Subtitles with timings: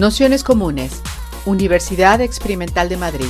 [0.00, 1.02] Nociones Comunes,
[1.44, 3.26] Universidad Experimental de Madrid.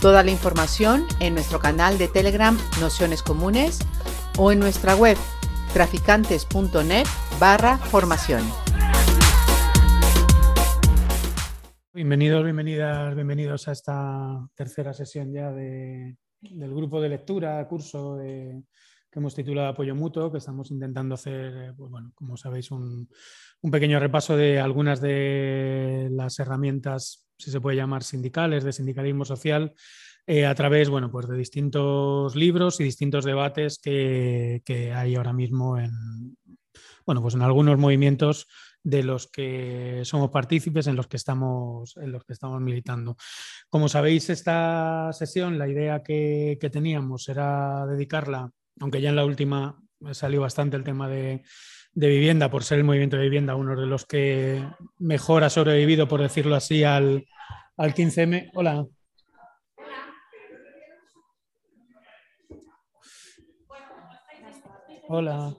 [0.00, 3.80] Toda la información en nuestro canal de Telegram Nociones Comunes
[4.38, 5.16] o en nuestra web
[5.72, 7.06] traficantes.net
[7.40, 8.44] barra formación.
[11.92, 16.16] Bienvenidos, bienvenidas, bienvenidos a esta tercera sesión ya del
[16.72, 18.62] grupo de lectura, curso de
[19.16, 23.08] hemos titulado Apoyo Mutuo, que estamos intentando hacer, eh, pues bueno, como sabéis, un,
[23.70, 29.74] pequeño repaso de algunas de las herramientas, si se puede llamar sindicales, de sindicalismo social,
[30.26, 34.62] eh, a través bueno, pues de distintos libros y distintos debates que,
[34.94, 35.90] hay ahora mismo en,
[37.04, 38.46] bueno, pues en algunos movimientos
[38.84, 43.16] de los que somos partícipes, en los que estamos, en los que estamos militando.
[43.68, 49.82] Como sabéis, esta sesión, la idea que teníamos era dedicarla aunque ya en la última
[50.12, 51.42] salió bastante el tema de,
[51.94, 54.62] vivienda, por ser el movimiento de vivienda uno de los que
[54.98, 57.26] mejor ha sobrevivido, por decirlo así, al,
[57.76, 58.50] 15M.
[58.54, 58.86] Hola.
[65.08, 65.54] Hola.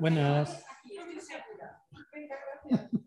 [0.00, 0.64] Buenas.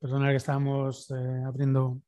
[0.00, 2.02] Perdona que estábamos eh, abriendo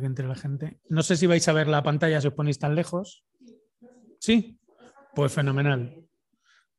[0.00, 0.80] que entre la gente.
[0.88, 3.24] No sé si vais a ver la pantalla si os ponéis tan lejos.
[4.20, 4.58] ¿Sí?
[5.14, 6.06] Pues fenomenal.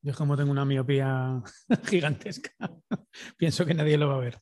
[0.01, 1.41] Yo como tengo una miopía
[1.85, 2.51] gigantesca,
[3.37, 4.39] pienso que nadie lo va a ver.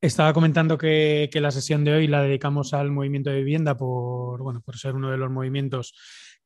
[0.00, 4.62] Estaba comentando que, la sesión de hoy la dedicamos al movimiento de vivienda por, bueno,
[4.62, 5.94] por ser uno de los movimientos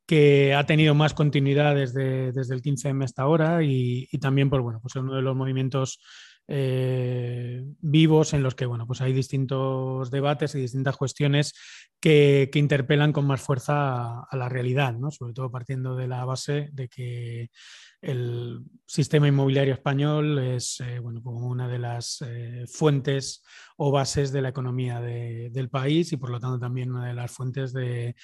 [0.06, 4.60] que ha tenido más continuidad desde, desde el 15M hasta ahora y, y también por,
[4.60, 6.00] bueno, por ser uno de los movimientos
[6.46, 11.54] eh, vivos en los que bueno, pues hay distintos debates y distintas cuestiones
[12.00, 15.10] que, interpelan con más fuerza a, la realidad, ¿no?
[15.10, 17.50] sobre todo partiendo de la base de que
[18.02, 23.42] el sistema inmobiliario español es eh, bueno, como una de las eh, fuentes
[23.76, 27.30] o bases de la economía del país y por lo tanto también una de las
[27.30, 28.14] fuentes de,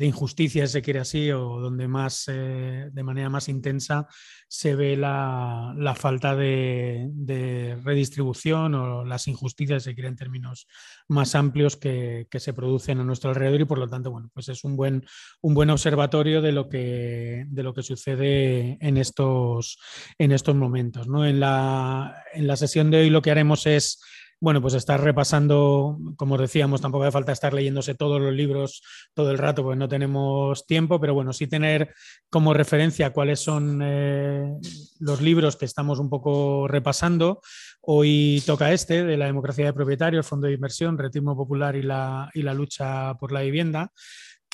[0.00, 4.06] injusticia, si se quiere así, o donde más, eh, de manera más intensa
[4.46, 10.66] se ve la, falta de, redistribución o las injusticias, se quiere, en términos
[11.08, 14.64] más amplios que, se producen a nuestro alrededor y por lo tanto, bueno, pues es
[14.64, 15.06] un buen,
[15.40, 19.78] un buen observatorio de lo que, de lo que sucede en estos,
[20.18, 21.08] en estos momentos.
[21.08, 21.24] ¿no?
[21.24, 24.00] En, la, en la sesión de hoy lo que haremos es
[24.44, 28.82] bueno, pues estar repasando, como decíamos, tampoco hace falta estar leyéndose todos los libros
[29.14, 31.94] todo el rato, porque no tenemos tiempo, pero bueno, sí tener
[32.28, 34.52] como referencia cuáles son eh,
[35.00, 37.40] los libros que estamos un poco repasando.
[37.80, 42.28] Hoy toca este, de la democracia de propietarios, Fondo de Inversión, Retismo Popular y la,
[42.34, 43.92] y la lucha por la vivienda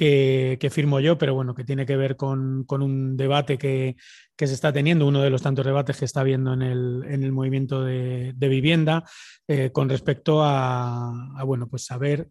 [0.00, 3.96] que, firmo yo, pero bueno, que tiene que ver con, un debate que,
[4.38, 8.34] se está teniendo, uno de los tantos debates que está habiendo en el, movimiento de,
[8.38, 9.04] vivienda,
[9.46, 12.30] eh, con respecto a, bueno, pues saber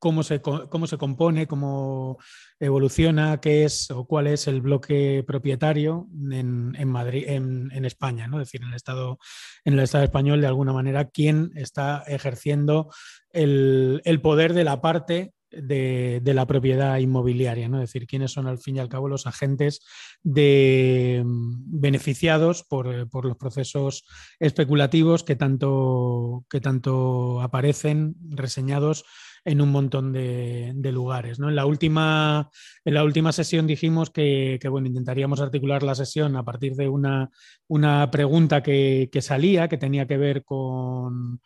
[0.00, 2.18] cómo se, cómo se compone, cómo
[2.58, 8.40] evoluciona, qué es o cuál es el bloque propietario en, Madrid, en, España, ¿no?
[8.40, 9.20] Es decir, en el Estado,
[9.64, 12.90] en el Estado español, de alguna manera, quién está ejerciendo
[13.30, 17.78] el, el poder de la parte de, la propiedad inmobiliaria, ¿no?
[17.82, 19.80] es decir, quiénes son al fin y al cabo los agentes
[20.22, 24.04] de, mm, beneficiados por, por, los procesos
[24.38, 29.04] especulativos que tanto, que tanto aparecen reseñados
[29.44, 31.38] en un montón de, lugares.
[31.38, 31.48] ¿no?
[31.48, 32.50] En, la última,
[32.84, 37.30] en la última sesión dijimos que, bueno, intentaríamos articular la sesión a partir de una,
[37.68, 41.40] una pregunta que, que salía, que tenía que ver con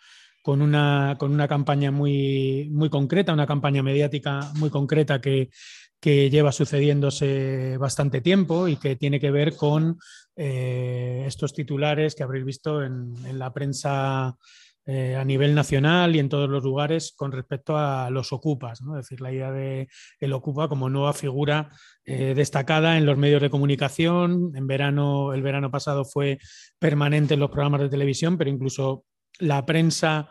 [0.47, 5.51] con una, con una campaña muy, muy concreta, una campaña mediática muy concreta que,
[6.01, 9.99] lleva sucediéndose bastante tiempo y que tiene que ver con
[10.37, 14.37] eh, estos titulares que habréis visto en, la prensa
[14.85, 18.97] eh, a nivel nacional y en todos los lugares con respecto a los ocupas, ¿no?
[18.97, 19.89] es decir, la idea de
[20.21, 21.71] el ocupa como nueva figura
[22.05, 24.53] eh, destacada en los medios de comunicación.
[24.55, 26.39] En verano, el verano pasado fue
[26.79, 29.07] permanente en los programas de televisión, pero incluso
[29.41, 30.31] la prensa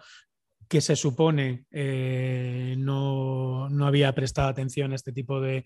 [0.68, 5.63] que se supone eh, no, había prestado atención a este tipo de,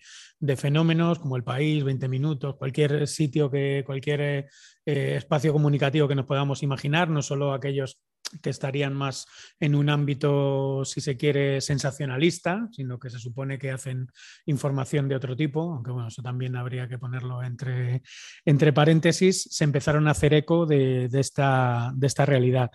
[0.56, 4.46] fenómenos, como el país, 20 minutos, cualquier sitio, que, cualquier eh,
[4.84, 8.02] espacio comunicativo que nos podamos imaginar, no solo aquellos
[8.42, 9.26] que estarían más
[9.58, 14.08] en un ámbito, si se quiere, sensacionalista, sino que se supone que hacen
[14.46, 18.02] información de otro tipo, aunque bueno, eso también habría que ponerlo entre,
[18.44, 22.70] entre paréntesis, se empezaron a hacer eco de, esta, de esta realidad.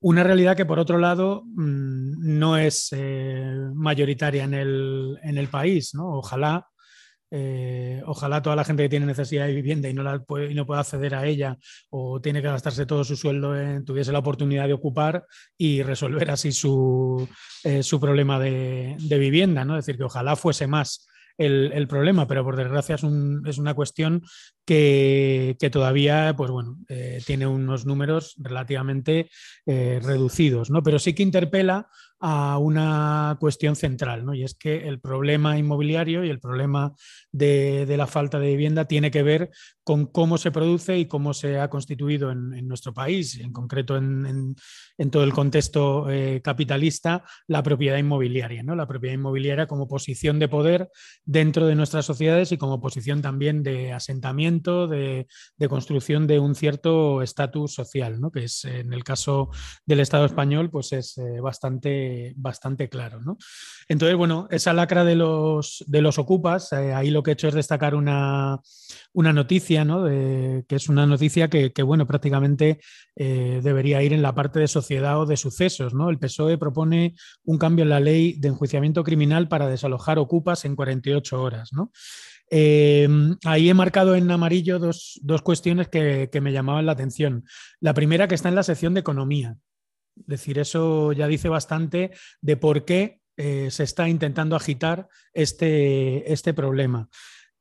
[0.00, 5.48] Una realidad que, por otro lado, mm, no es eh, mayoritaria en el, en el
[5.48, 5.94] país.
[5.94, 6.08] ¿no?
[6.08, 6.66] Ojalá
[7.32, 10.24] eh, ojalá toda la gente que tiene necesidad de vivienda y no, la
[10.76, 11.56] acceder a ella
[11.88, 15.24] o tiene que gastarse todo su sueldo en, tuviese la oportunidad de ocupar
[15.56, 17.28] y resolver así su,
[17.62, 19.64] eh, su problema de, vivienda.
[19.64, 19.78] ¿no?
[19.78, 21.06] Es decir, que ojalá fuese más
[21.38, 24.22] el, problema, pero por desgracia es, un, es una cuestión
[24.66, 29.30] que, que, todavía pues bueno, eh, tiene unos números relativamente
[29.64, 30.82] reducidos, ¿no?
[30.82, 31.88] pero sí que interpela
[32.20, 34.34] a una cuestión central, ¿no?
[34.34, 36.92] y es que el problema inmobiliario y el problema
[37.32, 39.50] de, la falta de vivienda tiene que ver
[39.82, 44.54] con cómo se produce y cómo se ha constituido en, nuestro país, en concreto en,
[45.10, 48.76] todo el contexto eh, capitalista, la propiedad inmobiliaria, ¿no?
[48.76, 50.90] la propiedad inmobiliaria como posición de poder
[51.24, 55.26] dentro de nuestras sociedades y como posición también de asentamiento, de,
[55.70, 58.30] construcción de un cierto estatus social, ¿no?
[58.30, 59.48] que es en el caso
[59.86, 63.20] del Estado español pues es eh, bastante bastante claro.
[63.20, 63.38] ¿no?
[63.88, 67.48] Entonces, bueno, esa lacra de los, de los ocupas, eh, ahí lo que he hecho
[67.48, 68.60] es destacar una,
[69.12, 70.04] una noticia, ¿no?
[70.04, 72.80] que es una noticia que, bueno, prácticamente
[73.16, 75.94] eh, debería ir en la parte de sociedad o de sucesos.
[75.94, 76.10] ¿no?
[76.10, 77.14] El PSOE propone
[77.44, 81.72] un cambio en la ley de enjuiciamiento criminal para desalojar ocupas en 48 horas.
[81.72, 81.90] ¿no?
[82.50, 83.08] Eh,
[83.44, 87.44] ahí he marcado en amarillo dos, dos cuestiones que, que, me llamaban la atención.
[87.78, 89.56] La primera que está en la sección de economía.
[90.26, 96.52] Decir, eso ya dice bastante de por qué eh, se está intentando agitar este, este
[96.54, 97.08] problema.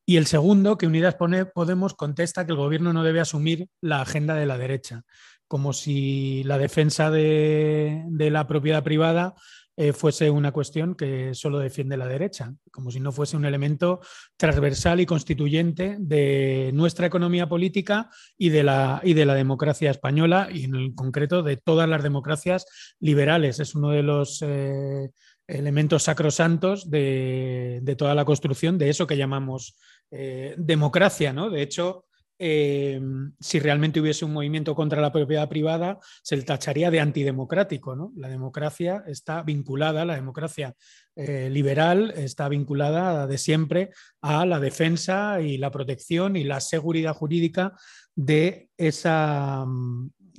[0.05, 4.33] Y el segundo, que Unidas Podemos contesta que el gobierno no debe asumir la agenda
[4.33, 5.03] de la derecha,
[5.47, 9.35] como si la defensa de, de la propiedad privada
[9.81, 14.01] eh, fuese una cuestión que solo defiende la derecha, como si no fuese un elemento
[14.35, 20.49] transversal y constituyente de nuestra economía política y de la, y de la democracia española
[20.51, 22.65] y en concreto de todas las democracias
[22.99, 23.61] liberales.
[23.61, 25.11] Es uno de los eh,
[25.47, 29.77] elementos sacrosantos de, de, toda la construcción de eso que llamamos
[30.11, 31.31] eh, democracia.
[31.31, 31.49] ¿no?
[31.49, 32.03] De hecho,
[32.41, 33.01] eh,
[33.39, 37.97] si realmente hubiese un movimiento contra la propiedad privada, se le tacharía de antidemocrático.
[37.97, 38.13] ¿no?
[38.15, 40.73] La democracia está vinculada, la democracia
[41.17, 43.89] eh, liberal está vinculada de siempre
[44.21, 47.73] a la defensa y la protección y la seguridad jurídica
[48.15, 49.65] de esa,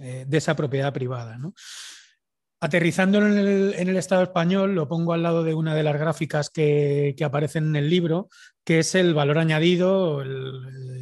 [0.01, 1.37] eh, de esa propiedad privada.
[1.37, 1.53] ¿no?
[2.63, 7.15] Aterrizándolo en el, Estado español, lo pongo al lado de una de las gráficas que,
[7.23, 8.29] aparecen en el libro,
[8.65, 11.00] que es el valor añadido, el,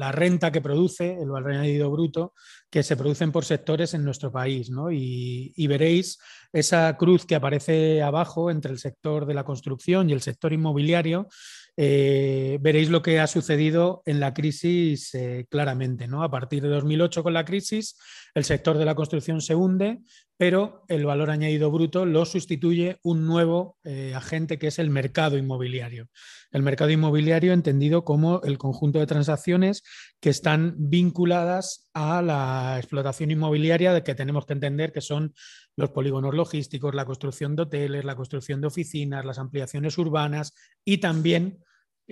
[0.00, 2.32] la renta que produce, el valor añadido bruto,
[2.70, 4.70] que se producen por sectores en nuestro país.
[4.70, 4.90] ¿no?
[4.90, 6.18] Y, veréis
[6.54, 11.28] esa cruz que aparece abajo entre el sector de la construcción y el sector inmobiliario.
[11.76, 16.08] Eh, veréis lo que ha sucedido en la crisis eh, claramente.
[16.08, 16.22] ¿no?
[16.22, 17.96] A partir de 2008 con la crisis,
[18.34, 20.00] el sector de la construcción se hunde,
[20.36, 25.36] pero el valor añadido bruto lo sustituye un nuevo eh, agente que es el mercado
[25.36, 26.08] inmobiliario.
[26.50, 29.82] El mercado inmobiliario entendido como el conjunto de transacciones
[30.20, 35.34] que están vinculadas a la explotación inmobiliaria que tenemos que entender que son
[35.76, 40.98] los polígonos logísticos, la construcción de hoteles, la construcción de oficinas, las ampliaciones urbanas y
[40.98, 41.62] también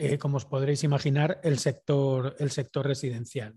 [0.01, 3.57] eh, como os podréis imaginar, el sector, el sector residencial.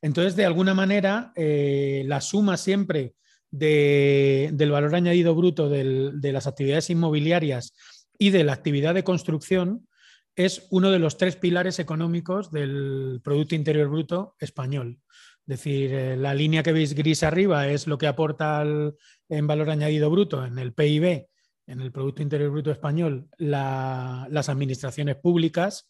[0.00, 3.16] Entonces, de alguna manera, eh, la suma siempre
[3.50, 7.74] del valor añadido bruto de las actividades inmobiliarias
[8.18, 9.86] y de la actividad de construcción
[10.34, 14.98] es uno de los tres pilares económicos del Producto Interior Bruto español.
[15.46, 20.10] Decir, eh, la línea que veis gris arriba es lo que aporta en valor añadido
[20.10, 21.26] bruto en el PIB,
[21.66, 25.88] en el Producto Interior Bruto español, las administraciones públicas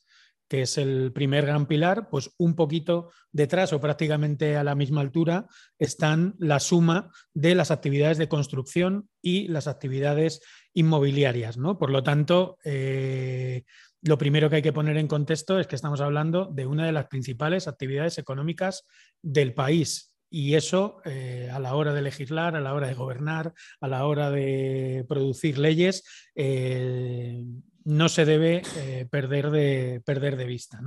[0.48, 5.00] que es el primer gran pilar, pues un poquito detrás o prácticamente a la misma
[5.00, 5.46] altura
[5.78, 10.42] están la suma de las actividades de construcción y las actividades
[10.74, 11.56] inmobiliarias.
[11.56, 11.78] ¿no?
[11.78, 13.64] Por lo tanto, eh,
[14.04, 16.92] lo primero que hay que poner en contexto es que estamos hablando de una de
[16.92, 18.84] las principales actividades económicas
[19.22, 20.14] del país.
[20.28, 24.04] Y eso, eh, a la hora de legislar, a la hora de gobernar, a la
[24.04, 27.44] hora de producir leyes, eh,
[27.84, 30.80] no se debe eh, perder, de, perder de vista.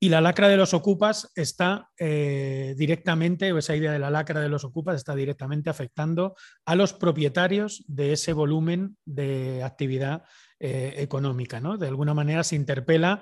[0.00, 4.48] Y la lacra de los ocupas está directamente, o esa idea de la lacra de
[4.48, 6.34] los ocupas está directamente afectando
[6.66, 10.24] a los propietarios de ese volumen de actividad
[10.66, 11.60] eh, económica.
[11.60, 11.76] ¿no?
[11.76, 13.20] De alguna manera se interpela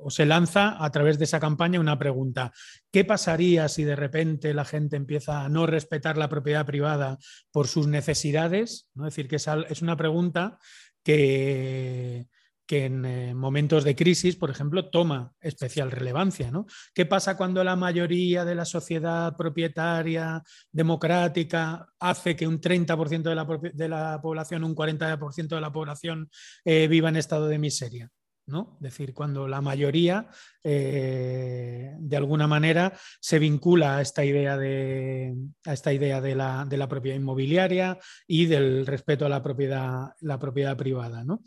[0.00, 2.52] o se lanza a través de esa campaña una pregunta.
[2.90, 7.18] ¿Qué pasaría si de repente la gente empieza a no respetar la propiedad privada
[7.52, 8.88] por sus necesidades?
[8.94, 9.06] ¿no?
[9.06, 10.58] Es decir, que es una pregunta
[11.02, 12.26] que,
[12.66, 16.50] que en eh, momentos de crisis, por ejemplo, toma especial relevancia.
[16.50, 16.66] ¿no?
[16.94, 20.42] ¿Qué pasa cuando la mayoría de la sociedad propietaria
[20.72, 26.30] democrática hace que un 30% de la, de la, población, un 40% de la población
[26.64, 28.10] eh, viva en estado de miseria?
[28.46, 28.76] ¿no?
[28.76, 30.28] Es decir, cuando la mayoría,
[30.62, 36.66] eh, de alguna manera, se vincula a esta idea de, a esta idea de la,
[36.68, 41.24] de la propiedad inmobiliaria y del respeto a la propiedad, la propiedad privada.
[41.24, 41.42] ¿no?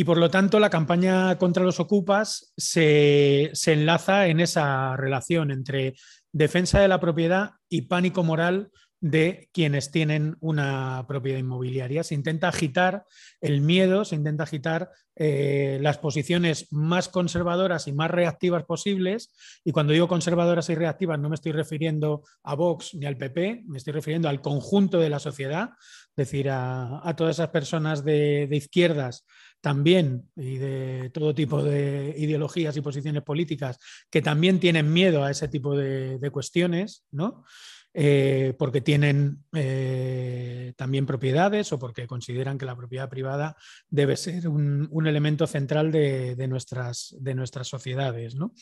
[0.00, 5.94] Y por lo tanto, la campaña contra los ocupas se, enlaza en esa relación entre
[6.32, 8.70] defensa de la propiedad y pánico moral
[9.02, 12.02] de quienes tienen una propiedad inmobiliaria.
[12.02, 13.04] Se intenta agitar
[13.42, 19.34] el miedo, se intenta agitar eh, las posiciones más conservadoras y más reactivas posibles.
[19.64, 23.64] Y cuando digo conservadoras y reactivas no me estoy refiriendo a Vox ni al PP,
[23.66, 25.72] me estoy refiriendo al conjunto de la sociedad,
[26.16, 29.24] decir, a, todas esas personas de, de izquierdas
[29.60, 33.78] también y de todo tipo de ideologías y posiciones políticas
[34.10, 37.44] que también tienen miedo a ese tipo de, cuestiones, ¿no?
[37.92, 43.56] Eh, porque tienen eh, también propiedades o porque consideran que la propiedad privada
[43.88, 48.36] debe ser un, elemento central de, nuestras, de nuestras sociedades.
[48.36, 48.54] ¿no?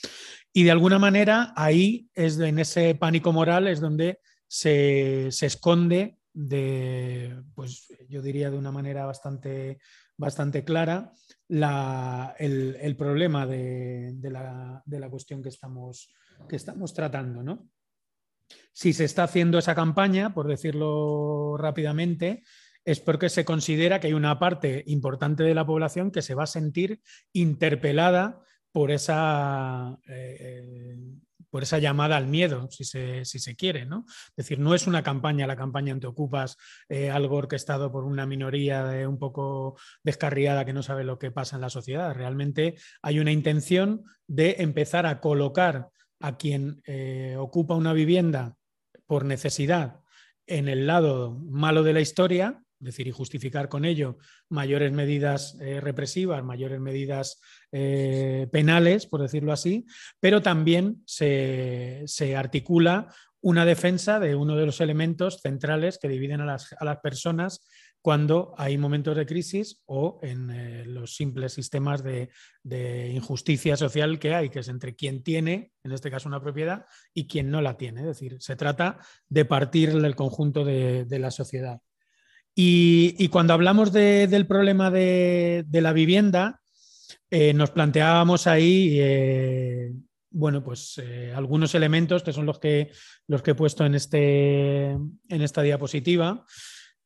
[0.54, 6.17] Y de alguna manera ahí, es en ese pánico moral, es donde se, se esconde
[6.40, 9.78] de, pues yo diría de una manera bastante
[10.18, 11.12] bastante clara
[11.48, 16.12] el, problema de, la, cuestión que estamos,
[16.48, 17.42] que estamos tratando.
[17.42, 17.70] ¿no?
[18.72, 22.42] Si se está haciendo esa campaña, por decirlo rápidamente,
[22.84, 26.44] es porque se considera que hay una parte importante de la población que se va
[26.44, 27.00] a sentir
[27.32, 28.42] interpelada
[28.72, 30.96] por esa, eh,
[31.50, 33.86] por esa llamada al miedo, si se, si se quiere.
[33.86, 34.04] ¿no?
[34.08, 36.56] Es decir, no es una campaña, la campaña ante Ocupas,
[36.88, 41.56] eh, algo orquestado por una minoría un poco descarriada que no sabe lo que pasa
[41.56, 42.14] en la sociedad.
[42.14, 45.88] Realmente hay una intención de empezar a colocar
[46.20, 48.56] a quien eh, ocupa una vivienda
[49.06, 50.00] por necesidad
[50.46, 54.18] en el lado malo de la historia es decir, y justificar con ello
[54.48, 57.40] mayores medidas eh, represivas, mayores medidas
[57.72, 59.84] eh, penales, por decirlo así,
[60.20, 62.06] pero también se,
[62.36, 67.66] articula una defensa de uno de los elementos centrales que dividen a las, personas
[68.00, 72.30] cuando hay momentos de crisis o en eh, los simples sistemas de,
[73.12, 77.26] injusticia social que hay, que es entre quien tiene, en este caso, una propiedad y
[77.26, 78.02] quien no la tiene.
[78.02, 81.80] Es decir, se trata de partir del conjunto de la sociedad.
[82.60, 86.60] Y, cuando hablamos del problema de, la vivienda,
[87.30, 89.92] eh, nos planteábamos ahí, eh,
[90.30, 92.90] bueno, pues eh, algunos elementos que son los que,
[93.28, 96.44] los que he puesto en, este, en esta diapositiva,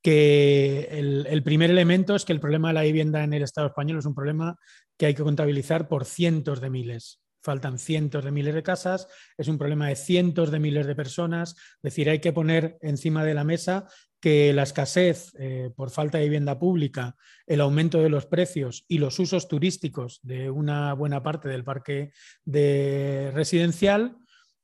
[0.00, 3.66] que el, el, primer elemento es que el problema de la vivienda en el Estado
[3.66, 4.56] español es un problema
[4.96, 7.20] que hay que contabilizar por cientos de miles.
[7.42, 9.06] Faltan cientos de miles de casas,
[9.36, 13.22] es un problema de cientos de miles de personas, es decir, hay que poner encima
[13.22, 13.86] de la mesa
[14.22, 18.98] que la escasez eh, por falta de vivienda pública, el aumento de los precios y
[18.98, 22.12] los usos turísticos de una buena parte del parque
[22.44, 24.16] de residencial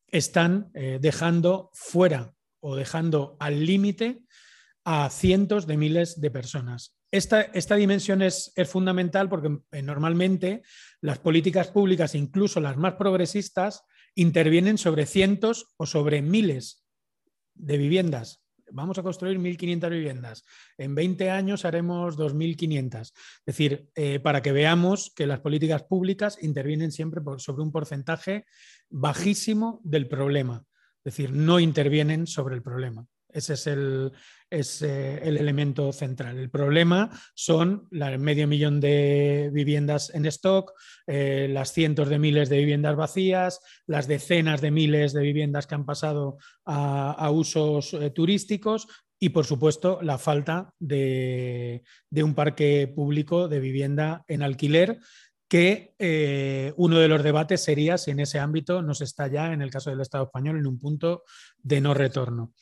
[0.07, 4.21] están eh, dejando fuera o dejando al límite
[4.85, 6.97] a cientos de miles de personas.
[7.11, 10.62] Esta, esta dimensión es, es, fundamental porque eh, normalmente
[11.00, 13.83] las políticas públicas, incluso las más progresistas,
[14.15, 16.87] intervienen sobre cientos o sobre miles
[17.55, 20.44] de viviendas vamos a construir 1.500 viviendas.
[20.76, 23.00] En 20 años haremos 2.500.
[23.00, 28.44] Es decir, eh, para que veamos que las políticas públicas intervienen siempre sobre un porcentaje
[28.88, 30.64] bajísimo del problema.
[31.04, 33.06] Es decir, no intervienen sobre el problema.
[33.30, 34.12] Ese es el,
[34.50, 36.38] eh, el elemento central.
[36.38, 40.73] El problema son el medio millón de viviendas en stock,
[41.06, 45.75] eh, las cientos de miles de viviendas vacías, las decenas de miles de viviendas que
[45.75, 48.88] han pasado a, usos eh, turísticos
[49.20, 51.82] y, por supuesto, la falta de,
[52.12, 54.99] un parque público de vivienda en alquiler
[55.47, 55.94] que
[56.76, 59.88] uno de los debates sería si en ese ámbito nos está ya, en el caso
[59.88, 61.25] del Estado español, en un punto
[61.62, 62.52] de no retorno.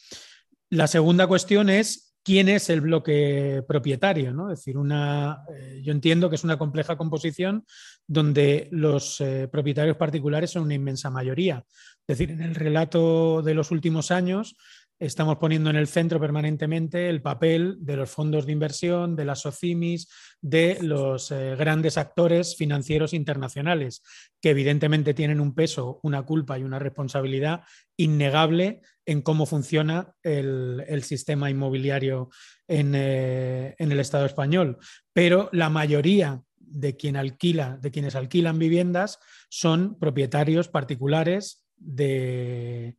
[0.70, 4.32] La segunda cuestión es quién es el bloque propietario.
[4.32, 4.50] ¿no?
[4.50, 7.64] Es decir, una, eh, yo entiendo que es una compleja composición
[8.04, 11.64] donde los eh, propietarios particulares son una inmensa mayoría.
[12.08, 14.56] Es decir, en el relato de los últimos años,
[14.98, 19.40] estamos poniendo en el centro permanentemente el papel de los fondos de inversión, de las
[19.40, 20.08] SOCIMIS,
[20.40, 24.02] de los eh, grandes actores financieros internacionales,
[24.40, 27.62] que evidentemente tienen un peso, una culpa y una responsabilidad
[27.96, 32.30] innegable en cómo funciona el, sistema inmobiliario
[32.66, 34.78] eh, en, el Estado español.
[35.12, 42.96] Pero la mayoría de, quien alquila, de quienes alquilan viviendas son propietarios particulares de,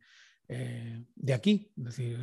[0.50, 2.18] eh, de aquí, es decir,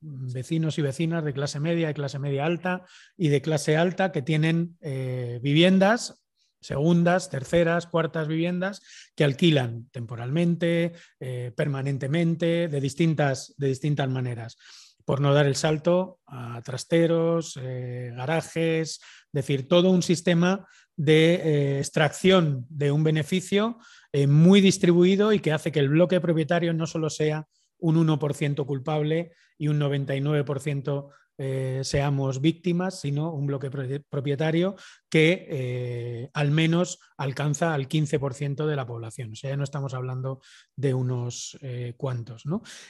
[0.00, 2.86] vecinos y vecinas de clase media, de clase media alta
[3.18, 6.22] y de clase alta que tienen eh, viviendas,
[6.62, 8.80] segundas, terceras, cuartas viviendas
[9.14, 14.56] que alquilan temporalmente, eh, permanentemente, de distintas, de distintas maneras.
[15.04, 20.66] Por no dar el salto a trasteros, garajes, es decir, todo un sistema
[21.00, 23.78] de extracción de un beneficio
[24.12, 27.46] eh, muy distribuido y que hace que el bloque propietario no solo sea
[27.78, 33.70] un 1% culpable y un 99% eh, seamos víctimas, sino un bloque
[34.10, 34.76] propietario
[35.08, 39.32] que eh, al menos alcanza al 15% de la población.
[39.32, 40.42] O sea, ya no estamos hablando
[40.76, 41.58] de unos
[41.96, 42.44] cuantos.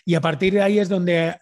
[0.05, 1.37] Y a partir de ahí es donde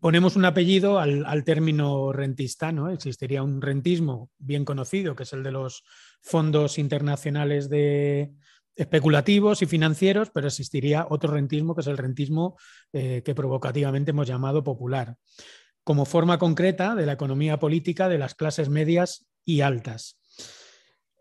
[0.00, 2.90] ponemos un apellido al, término rentista, ¿no?
[2.90, 5.84] Existiría un rentismo bien conocido, que es el de los
[6.20, 8.32] fondos internacionales de
[8.74, 12.56] especulativos y financieros, pero existiría otro rentismo, que es el rentismo
[12.92, 15.16] eh, que provocativamente hemos llamado popular,
[15.82, 20.18] como forma concreta de la economía política de las clases medias y altas.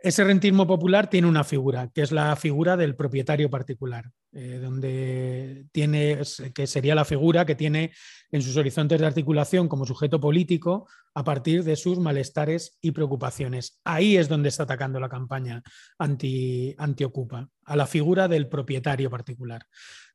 [0.05, 5.65] Ese rentismo popular tiene una figura, que es la figura del propietario particular, eh, donde
[5.71, 6.19] tiene,
[6.53, 7.91] que sería la figura que tiene
[8.29, 13.81] en sus horizontes de articulación como sujeto político a partir de sus malestares y preocupaciones.
[13.83, 15.63] Ahí es donde está atacando la campaña
[15.97, 19.65] anti, ocupa a la figura del propietario particular,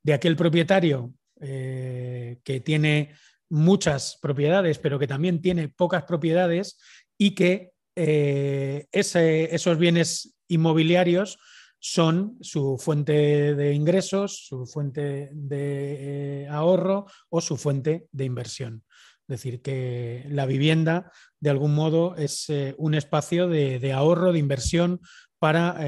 [0.05, 3.17] de aquel propietario eh, que tiene
[3.49, 6.79] muchas propiedades, pero que también tiene pocas propiedades
[7.19, 11.39] y que eh, esos bienes inmobiliarios
[11.79, 18.85] son su fuente de ingresos, su fuente de eh, ahorro o su fuente de inversión.
[19.29, 24.39] Es decir, que la vivienda de algún modo es eh, un espacio de, ahorro, de
[24.39, 25.01] inversión
[25.39, 25.79] para,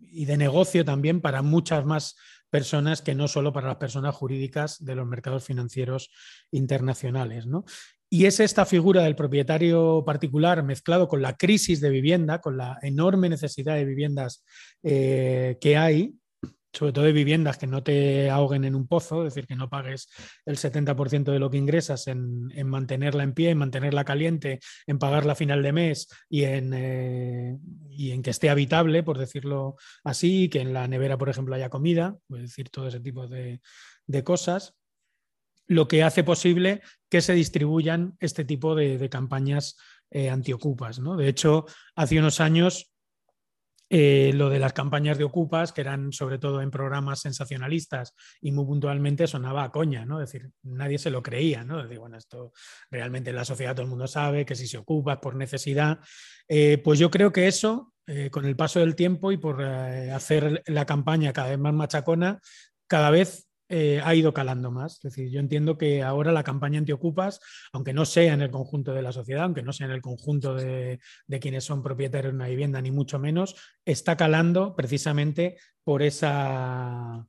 [0.00, 2.16] y de negocio también para muchas más
[2.50, 6.10] personas que no solo para las personas jurídicas de los mercados financieros
[6.50, 7.46] internacionales.
[7.46, 7.64] ¿no?
[8.08, 12.78] Y es esta figura del propietario particular mezclado con la crisis de vivienda, con la
[12.82, 14.44] enorme necesidad de viviendas
[14.84, 16.14] eh, que hay,
[16.72, 19.70] sobre todo de viviendas que no te ahoguen en un pozo, es decir, que no
[19.70, 20.08] pagues
[20.44, 25.32] el 70% de lo que ingresas en, mantenerla en pie, en mantenerla caliente, en pagarla
[25.32, 27.56] a final de mes y en, eh,
[27.90, 31.70] y en que esté habitable, por decirlo así, que en la nevera, por ejemplo, haya
[31.70, 33.60] comida, es decir, todo ese tipo de,
[34.06, 34.76] de cosas
[35.66, 39.76] lo que hace posible que se distribuyan este tipo de, campañas
[40.10, 40.98] eh, antiocupas.
[40.98, 41.16] ¿no?
[41.16, 42.92] De hecho, hace unos años
[43.88, 48.50] eh, lo de las campañas de ocupas, que eran sobre todo en programas sensacionalistas y
[48.50, 50.20] muy puntualmente sonaba a coña, ¿no?
[50.20, 51.80] Es decir, nadie se lo creía, ¿no?
[51.80, 52.52] decir, bueno, esto
[52.90, 56.00] realmente en la sociedad todo el mundo sabe que si se ocupa por necesidad.
[56.48, 57.92] Eh, pues yo creo que eso,
[58.30, 62.40] con el paso del tiempo y por hacer la campaña cada vez más machacona,
[62.86, 64.94] cada vez eh, ha ido calando más.
[64.94, 67.40] Es decir, yo entiendo que ahora la campaña antiocupas,
[67.72, 70.54] aunque no sea en el conjunto de la sociedad, aunque no sea en el conjunto
[70.54, 71.00] de,
[71.40, 77.26] quienes son propietarios de una vivienda, ni mucho menos, está calando precisamente por esa,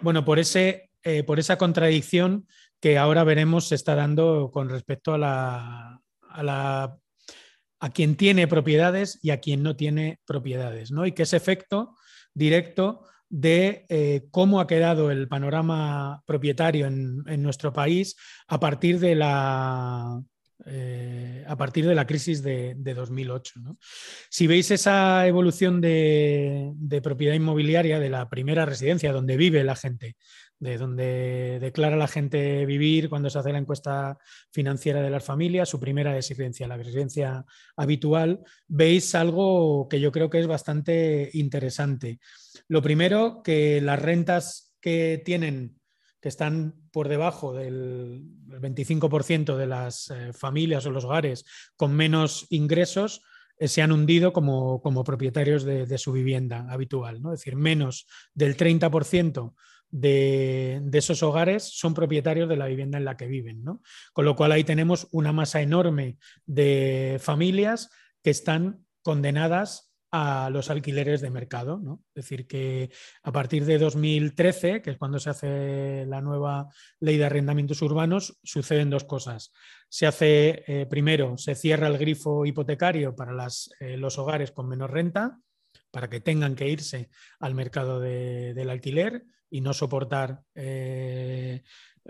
[0.00, 2.46] bueno, por ese, eh, por esa contradicción
[2.80, 6.98] que ahora veremos se está dando con respecto a la, a la
[7.80, 11.04] a quien tiene propiedades y a quien no tiene propiedades, ¿no?
[11.04, 11.94] Y que ese efecto
[12.32, 19.14] directo de eh, cómo ha quedado el panorama propietario en, nuestro país a partir de
[19.14, 20.22] la,
[20.66, 23.60] eh, a partir de la crisis de, 2008.
[24.30, 30.16] Si veis esa evolución de, propiedad inmobiliaria de la primera residencia donde vive la gente,
[30.64, 34.16] de donde declara la gente vivir cuando se hace la encuesta
[34.50, 37.44] financiera de las familias, su primera residencia, la residencia
[37.76, 42.18] habitual, veis algo que yo creo que es bastante interesante.
[42.66, 45.78] Lo primero, que las rentas que tienen,
[46.18, 51.44] que están por debajo del 25% de las eh, familias o los hogares
[51.76, 53.20] con menos ingresos,
[53.58, 57.34] eh, se han hundido como, propietarios de, su vivienda habitual, ¿no?
[57.34, 59.52] es decir, menos del 30%
[59.94, 63.62] de, esos hogares son propietarios de la vivienda en la que viven.
[63.62, 63.80] ¿no?
[64.12, 70.68] Con lo cual ahí tenemos una masa enorme de familias que están condenadas a los
[70.68, 71.78] alquileres de mercado.
[71.78, 72.02] ¿no?
[72.08, 72.90] Es decir, que
[73.22, 78.40] a partir de 2013, que es cuando se hace la nueva ley de arrendamientos urbanos,
[78.42, 79.52] suceden dos cosas.
[79.88, 83.46] Se hace, eh, primero, se cierra el grifo hipotecario para
[83.78, 85.38] eh, los hogares con menor renta,
[85.92, 89.24] para que tengan que irse al mercado del alquiler
[89.54, 91.62] y no soportar eh,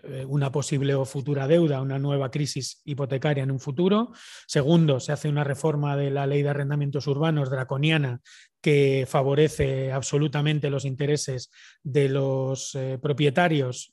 [0.02, 4.12] eh, una posible o futura deuda, una nueva crisis hipotecaria en un futuro.
[4.46, 8.22] Segundo, se hace una reforma de la ley de arrendamientos urbanos draconiana
[8.62, 11.50] que favorece absolutamente los intereses
[11.82, 13.92] de los eh, propietarios,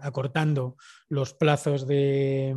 [0.00, 0.76] acortando
[1.08, 2.54] los plazos de,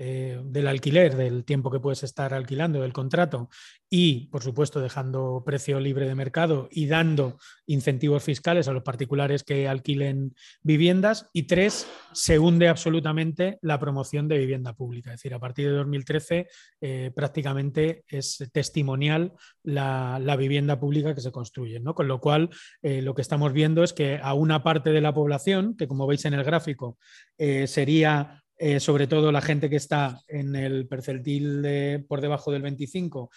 [0.00, 3.48] eh, del alquiler, del tiempo que puedes estar alquilando, del contrato,
[3.90, 9.42] y, por supuesto, dejando precio libre de mercado y dando incentivos fiscales a los particulares
[9.42, 11.28] que alquilen viviendas.
[11.32, 15.10] Y tres, se hunde absolutamente la promoción de vivienda pública.
[15.10, 16.46] Es decir, a partir de 2013
[16.80, 19.32] eh, prácticamente es testimonial
[19.64, 21.80] la, vivienda pública que se construye.
[21.80, 21.96] ¿no?
[21.96, 22.50] Con lo cual,
[22.82, 26.06] eh, lo que estamos viendo es que a una parte de la población, que como
[26.06, 26.98] veis en el gráfico,
[27.66, 33.30] sería eh, sobre todo la gente que está en el percentil por debajo del 25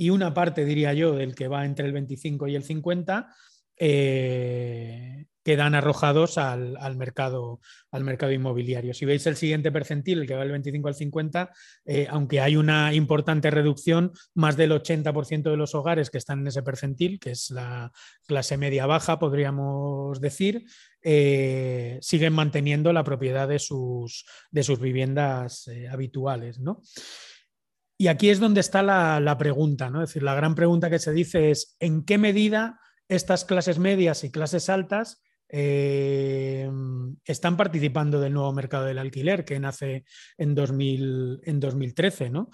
[0.00, 3.34] y una parte, diría yo, del que va entre el 25 y el 50,
[3.76, 8.94] eh, quedan arrojados al, mercado, al mercado inmobiliario.
[8.94, 11.50] Si veis el siguiente percentil, el que va del 25 al 50,
[11.86, 16.48] eh, aunque hay una importante reducción, más del 80% de los hogares que están en
[16.48, 17.90] ese percentil, que es la
[18.26, 20.64] clase media baja, podríamos decir,
[21.02, 26.60] eh, siguen manteniendo la propiedad de sus, de sus viviendas eh, habituales.
[27.96, 30.02] Y aquí es donde está la, la pregunta, ¿no?
[30.02, 34.22] Es decir, la gran pregunta que se dice es ¿en qué medida estas clases medias
[34.24, 35.20] y clases altas
[35.52, 36.70] eh,
[37.24, 40.04] están participando del nuevo mercado del alquiler que nace
[40.38, 42.50] en, 2000, en 2013, ¿no?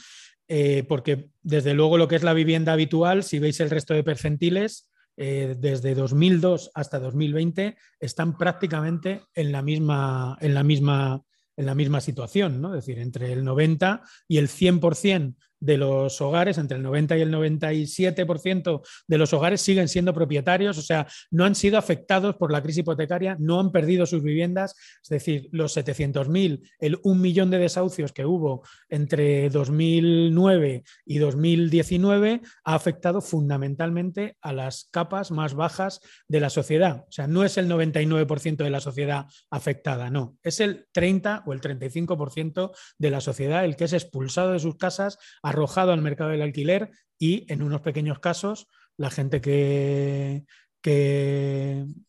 [0.49, 4.05] Eh, porque desde luego lo que es la vivienda habitual, si veis el resto de
[4.05, 11.23] percentiles, eh, desde 2002 hasta 2020 están prácticamente en la misma, en la misma,
[11.57, 12.75] en la misma situación, ¿no?
[12.75, 17.21] es decir, entre el 90 y el 100% de los hogares, entre el 90 y
[17.23, 22.53] el 97% de los hogares siguen siendo propietarios, o sea, no han sido afectados por
[22.53, 27.51] la crisis hipotecaria, no han perdido sus viviendas, es decir, los 700.000, el un millón
[27.51, 35.55] de desahucios que hubo entre 2009 y 2019 ha afectado fundamentalmente a las capas más
[35.55, 37.05] bajas de la sociedad.
[37.09, 41.53] O sea, no es el 99% de la sociedad afectada, no, es el 30 o
[41.53, 45.19] el 35% de la sociedad el que es expulsado de sus casas
[45.57, 50.45] arrojado al mercado del alquiler y en unos pequeños casos la gente que,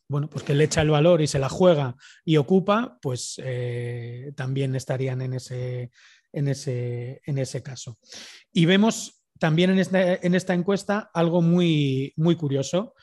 [0.08, 4.32] bueno, pues que le echa el valor y se la juega y ocupa, pues eh,
[4.36, 5.92] también estarían en ese,
[6.32, 7.98] en, ese, en ese caso.
[8.52, 12.94] Y vemos también en esta, en esta encuesta algo muy, muy curioso.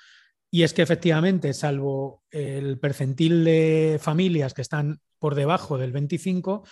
[0.51, 6.65] Y es que efectivamente, salvo el percentil de familias que están por debajo del 25,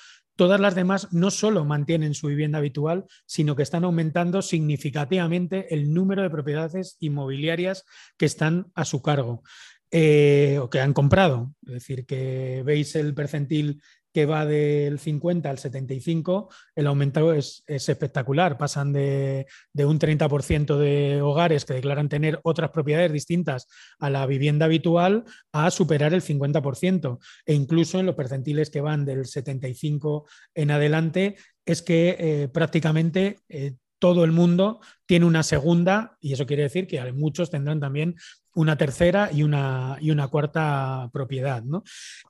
[0.42, 5.94] todas las demás no solo mantienen su vivienda habitual, sino que están aumentando significativamente el
[5.94, 7.84] número de propiedades inmobiliarias
[8.16, 9.44] que están a su cargo.
[9.92, 11.54] Eh, o que han comprado.
[11.64, 17.64] Es decir, que veis el percentil que va del 50 al 75, el aumento es,
[17.66, 18.58] espectacular.
[18.58, 24.66] Pasan de, un 30% de hogares que declaran tener otras propiedades distintas a la vivienda
[24.66, 27.18] habitual a superar el 50%.
[27.46, 33.38] E incluso en los percentiles que van del 75 en adelante, es que eh, prácticamente
[33.48, 38.16] eh, todo el mundo tiene una segunda, y eso quiere decir que muchos tendrán también
[38.52, 41.62] una tercera y una, y una cuarta propiedad.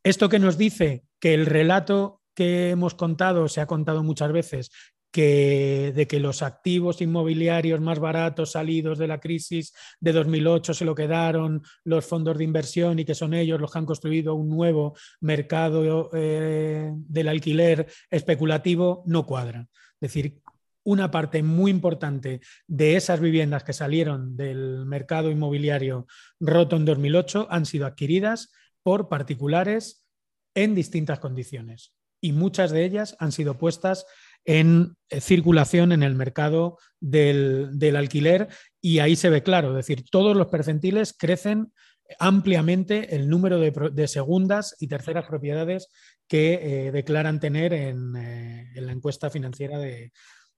[0.02, 4.70] Esto que nos dice que el relato que hemos contado, se ha contado muchas veces,
[5.10, 10.84] que, de que los activos inmobiliarios más baratos salidos de la crisis de 2008 se
[10.84, 14.50] lo quedaron los fondos de inversión y que son ellos los que han construido un
[14.50, 19.68] nuevo mercado eh, del alquiler especulativo, no cuadra.
[19.94, 20.42] Es decir,
[20.84, 26.06] una parte muy importante de esas viviendas que salieron del mercado inmobiliario
[26.40, 30.06] roto en 2008 han sido adquiridas por particulares
[30.54, 34.06] en distintas condiciones y muchas de ellas han sido puestas
[34.44, 38.48] en eh, circulación en el mercado del, alquiler
[38.80, 41.72] y ahí se ve claro, es decir, todos los percentiles crecen
[42.18, 45.88] ampliamente el número de, segundas y terceras propiedades
[46.28, 50.12] que eh, declaran tener en, eh, en la encuesta financiera de,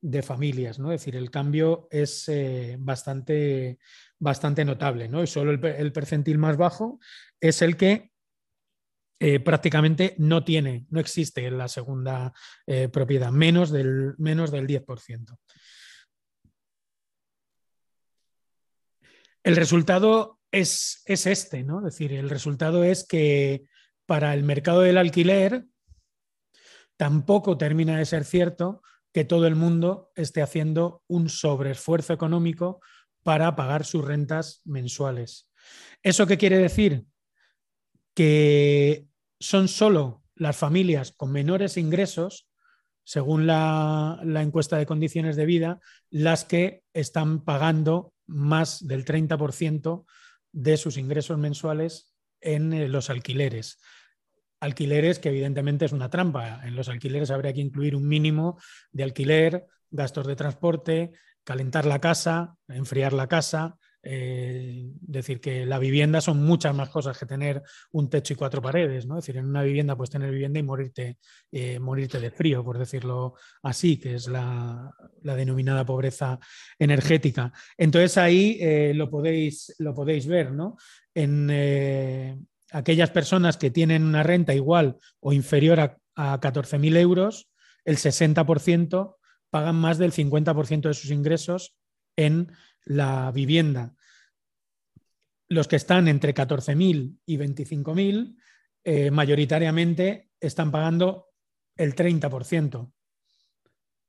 [0.04, 0.92] de familias, ¿no?
[0.92, 3.78] Es decir, el cambio es eh, bastante,
[4.18, 5.22] bastante notable, ¿no?
[5.22, 7.00] Y solo el, percentil más bajo
[7.40, 8.12] es el que
[9.18, 12.34] eh, prácticamente no tiene, no existe en la segunda
[12.66, 15.38] eh, propiedad, menos del, menos del 10%.
[19.42, 21.78] El resultado es, es este, ¿no?
[21.78, 23.64] Es decir, el resultado es que
[24.04, 25.64] para el mercado del alquiler
[26.98, 28.82] tampoco termina de ser cierto
[29.14, 32.80] que todo el mundo esté haciendo un sobreesfuerzo económico
[33.22, 35.48] para pagar sus rentas mensuales.
[36.02, 37.06] ¿Eso qué quiere decir?
[38.12, 39.06] Que
[39.38, 42.48] son solo las familias con menores ingresos,
[43.04, 50.06] según la, encuesta de condiciones de vida, las que están pagando más del 30%
[50.50, 53.78] de sus ingresos mensuales en eh, los alquileres.
[54.64, 56.62] Alquileres que evidentemente es una trampa.
[56.64, 58.58] En los alquileres habría que incluir un mínimo
[58.92, 61.12] de alquiler, gastos de transporte,
[61.44, 67.18] calentar la casa, enfriar la casa, eh, decir que la vivienda son muchas más cosas
[67.18, 69.18] que tener un techo y cuatro paredes, ¿no?
[69.18, 71.18] Es decir, en una vivienda puedes tener vivienda y morirte,
[71.52, 74.90] eh, morirte de frío, por decirlo así, que es la,
[75.22, 76.38] denominada pobreza
[76.78, 77.52] energética.
[77.76, 80.78] Entonces ahí eh, lo, podéis, lo podéis ver, ¿no?
[81.14, 81.50] En
[82.74, 87.48] aquellas personas que tienen una renta igual o inferior a, a 14.000 euros,
[87.84, 89.16] el 60%
[89.50, 91.76] pagan más del 50% de sus ingresos
[92.16, 92.52] en
[92.84, 93.94] la vivienda.
[95.48, 98.36] Los que están entre 14.000 y 25.000
[98.82, 101.28] eh, mayoritariamente están pagando
[101.76, 102.92] el 30%,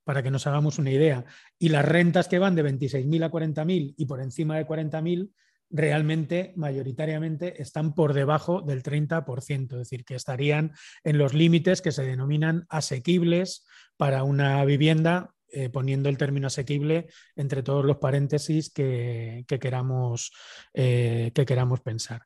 [0.04, 1.26] para que nos hagamos una idea.
[1.60, 5.32] Y las rentas que van de 26.000 a 40.000 y por encima de 40.000
[5.70, 10.74] realmente, mayoritariamente, están por debajo del 30%, es decir, que estarían
[11.04, 13.66] en los límites que se denominan asequibles
[13.98, 20.32] para una vivienda eh, poniendo el término asequible entre todos los paréntesis que, queramos,
[20.74, 22.24] eh, que queramos pensar.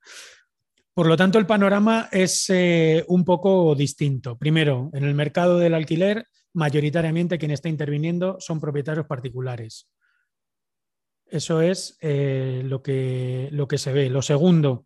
[0.96, 4.38] Por lo tanto, el panorama es eh, un poco distinto.
[4.38, 9.88] Primero, en el mercado del alquiler, mayoritariamente quien está interviniendo son propietarios particulares.
[11.32, 14.10] Eso es lo, que, lo que se ve.
[14.10, 14.86] Lo segundo,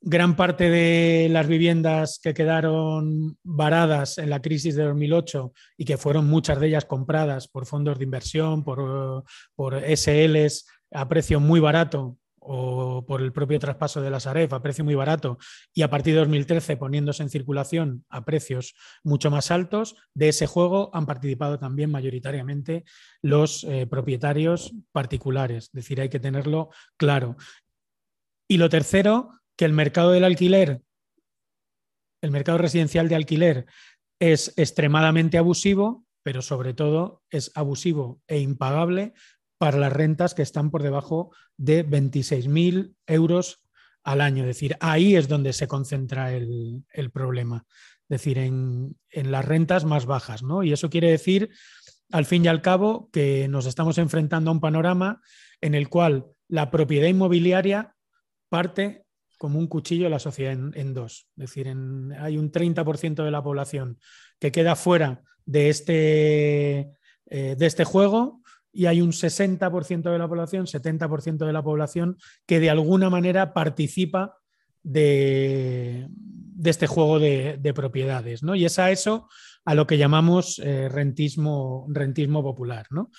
[0.00, 5.98] gran parte de las viviendas que quedaron varadas en la crisis de 2008 y que
[5.98, 11.60] fueron muchas de ellas compradas por fondos de inversión, por, por SLs a precio muy
[11.60, 15.38] barato o por el propio traspaso de la Saref a precio muy barato
[15.74, 18.74] y a partir de 2013 poniéndose en circulación a precios
[19.04, 22.84] mucho más altos, de ese juego han participado también mayoritariamente
[23.22, 25.64] los eh, propietarios particulares.
[25.64, 27.36] Es decir, hay que tenerlo claro.
[28.48, 30.80] Y lo tercero, que el mercado del alquiler,
[32.22, 33.66] el mercado residencial de alquiler
[34.18, 39.14] es extremadamente abusivo, pero sobre todo es abusivo e impagable
[39.60, 43.62] para las rentas que están por debajo de 26.000 euros
[44.02, 44.44] al año.
[44.44, 47.66] Es decir, ahí es donde se concentra el, problema.
[48.08, 50.42] Es decir, en, en, las rentas más bajas.
[50.42, 50.62] ¿no?
[50.62, 51.50] Y eso quiere decir,
[52.10, 55.20] al fin y al cabo, que nos estamos enfrentando a un panorama
[55.60, 57.94] en el cual la propiedad inmobiliaria
[58.48, 59.04] parte
[59.36, 61.28] como un cuchillo la sociedad en, dos.
[61.36, 63.98] Es decir, hay un 30% de la población
[64.38, 66.92] que queda fuera de este,
[67.26, 68.39] eh, de este juego
[68.72, 73.52] y hay un 60% de la población, 70% de la población que de alguna manera
[73.52, 74.36] participa
[74.82, 76.08] de,
[76.64, 78.42] este juego de, propiedades.
[78.42, 78.54] ¿no?
[78.54, 79.28] Y es a eso
[79.64, 82.86] a lo que llamamos eh, rentismo, rentismo popular.
[82.90, 83.10] ¿no?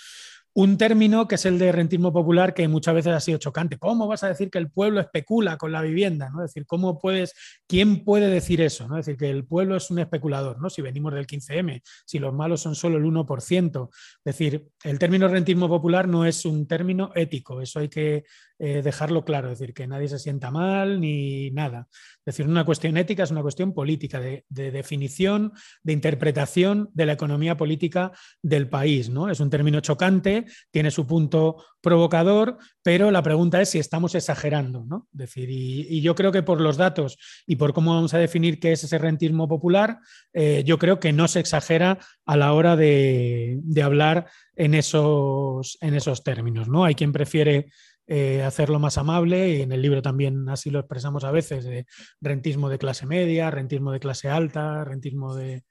[0.53, 3.77] Un término que es el de rentismo popular que muchas veces ha sido chocante.
[3.77, 6.29] ¿Cómo vas a decir que el pueblo especula con la vivienda?
[6.29, 6.43] ¿no?
[6.43, 7.33] Es decir, ¿cómo puedes,
[7.67, 8.87] quién puede decir eso?
[8.87, 8.97] ¿no?
[8.97, 10.69] Es decir, que el pueblo es un especulador, ¿no?
[10.69, 13.89] Si venimos del 15M, si los malos son solo el 1%.
[13.91, 18.25] Es decir, el término rentismo popular no es un término ético, eso hay que
[18.63, 21.87] eh, dejarlo claro, es decir, que nadie se sienta mal ni nada.
[21.91, 27.13] Es decir, una cuestión ética es una cuestión política, de, definición, de interpretación de la
[27.13, 28.11] economía política
[28.43, 29.09] del país.
[29.09, 29.31] ¿no?
[29.31, 34.85] Es un término chocante, tiene su punto provocador, pero la pregunta es si estamos exagerando.
[34.85, 35.07] ¿no?
[35.11, 38.73] decir, y, yo creo que por los datos y por cómo vamos a definir qué
[38.73, 39.97] es ese rentismo popular,
[40.33, 41.97] eh, yo creo que no se exagera
[42.27, 46.67] a la hora de, hablar en esos, en esos términos.
[46.67, 46.85] ¿no?
[46.85, 47.71] Hay quien prefiere
[48.07, 51.85] eh, hacerlo más amable y en el libro también así lo expresamos a veces, de
[52.19, 55.63] rentismo de clase media, rentismo de clase alta, rentismo de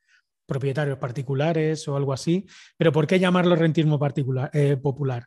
[0.51, 2.45] propietarios particulares o algo así.
[2.77, 3.99] Pero ¿por qué llamarlo rentismo
[4.53, 5.27] eh, popular?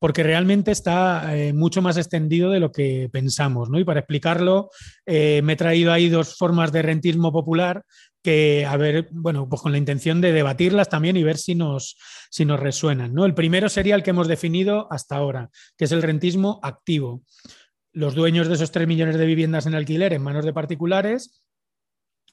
[0.00, 3.70] Porque realmente está eh, mucho más extendido de lo que pensamos.
[3.70, 3.78] ¿no?
[3.78, 4.70] Y para explicarlo,
[5.06, 7.84] me he traído ahí dos formas de rentismo popular
[8.24, 11.98] que, a ver, bueno, pues con la intención de debatirlas también y ver si nos,
[12.30, 13.12] si nos resuenan.
[13.12, 13.26] ¿no?
[13.26, 17.22] El primero sería el que hemos definido hasta ahora, que es el rentismo activo.
[17.92, 21.44] Los dueños de esos 3 millones de viviendas en alquiler en manos de particulares,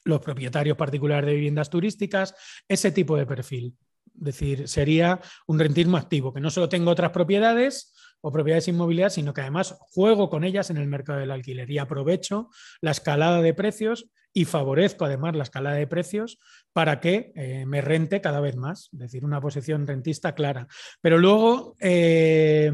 [0.04, 2.34] los propietarios particulares de viviendas turísticas,
[2.68, 3.76] ese tipo de perfil.
[4.14, 9.14] Es decir, sería un rentismo activo, que no solo tengo otras propiedades, o propiedades inmobiliarias,
[9.14, 12.48] sino que además juego con ellas en el mercado del alquiler y aprovecho
[12.80, 16.38] la escalada de precios y favorezco además la escalada de precios
[16.72, 20.68] para que eh, me rente cada vez más, es decir, una posición rentista clara.
[21.02, 22.72] Pero luego eh,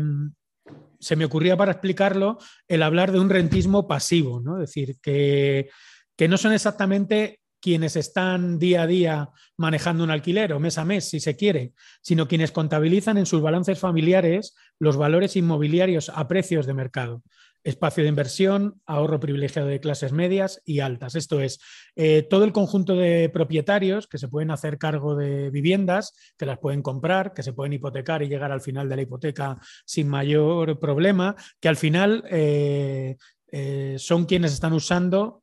[1.01, 2.39] se me ocurría para explicarlo
[2.69, 4.61] el hablar de un rentismo pasivo, ¿no?
[4.61, 5.71] es decir, que,
[6.19, 10.85] que no son exactamente quienes están día a día manejando un alquiler o mes a
[10.85, 16.29] mes, si se quiere, sino quienes contabilizan en sus balances familiares los valores inmobiliarios a
[16.29, 17.23] precios de mercado
[17.65, 21.15] espacio de inversión, ahorro privilegiado de clases medias y altas.
[21.15, 21.61] Esto es,
[21.97, 26.59] eh, todo el conjunto de propietarios que se pueden hacer cargo de viviendas, que las
[26.59, 30.79] pueden comprar, que se pueden hipotecar y llegar al final de la hipoteca sin mayor
[30.79, 33.17] problema, que al final eh,
[33.51, 35.43] eh, son quienes están usando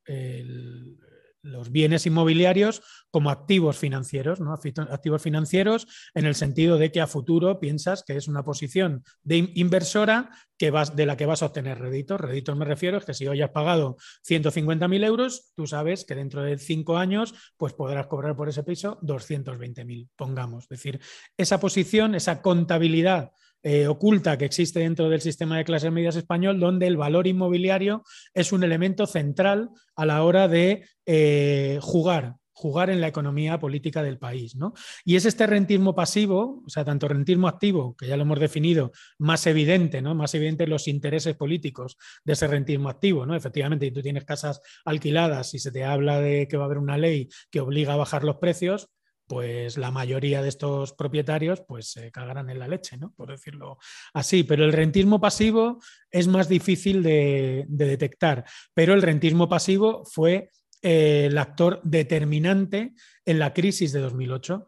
[1.45, 4.53] los bienes inmobiliarios como activos financieros, ¿no?
[4.53, 9.51] activos financieros en el sentido de que a futuro piensas que es una posición de
[9.55, 12.19] inversora que vas, de la que vas a obtener réditos.
[12.19, 16.41] Réditos me refiero es que si hoy has pagado 150.000 euros, tú sabes que dentro
[16.41, 20.63] de cinco años pues podrás cobrar por ese piso 220.000, pongamos.
[20.63, 20.99] Es decir,
[21.37, 23.31] esa posición, esa contabilidad
[23.67, 28.03] eh, oculta que existe dentro del sistema de clases medias español, donde el valor inmobiliario
[28.35, 34.01] es un elemento central a la hora de eh, jugar jugar en la economía política
[34.01, 34.55] del país.
[34.55, 34.73] ¿no?
[35.03, 38.93] Y es este rentismo pasivo, o sea, tanto rentismo activo, que ya lo hemos definido,
[39.17, 40.15] más evidente, ¿no?
[40.15, 43.25] más evidente los intereses políticos de ese rentismo activo.
[43.25, 43.35] ¿no?
[43.35, 46.77] Efectivamente, si tú tienes casas alquiladas y se te habla de que va a haber
[46.77, 48.87] una ley que obliga a bajar los precios,
[49.27, 53.13] pues la mayoría de estos propietarios pues se cagarán en la leche, ¿no?
[53.15, 53.77] Por decirlo
[54.13, 54.43] así.
[54.43, 55.79] Pero el rentismo pasivo
[56.11, 58.45] es más difícil de, detectar.
[58.73, 60.49] Pero el rentismo pasivo fue
[60.81, 62.93] eh, el actor determinante
[63.25, 64.65] en la crisis de 2008.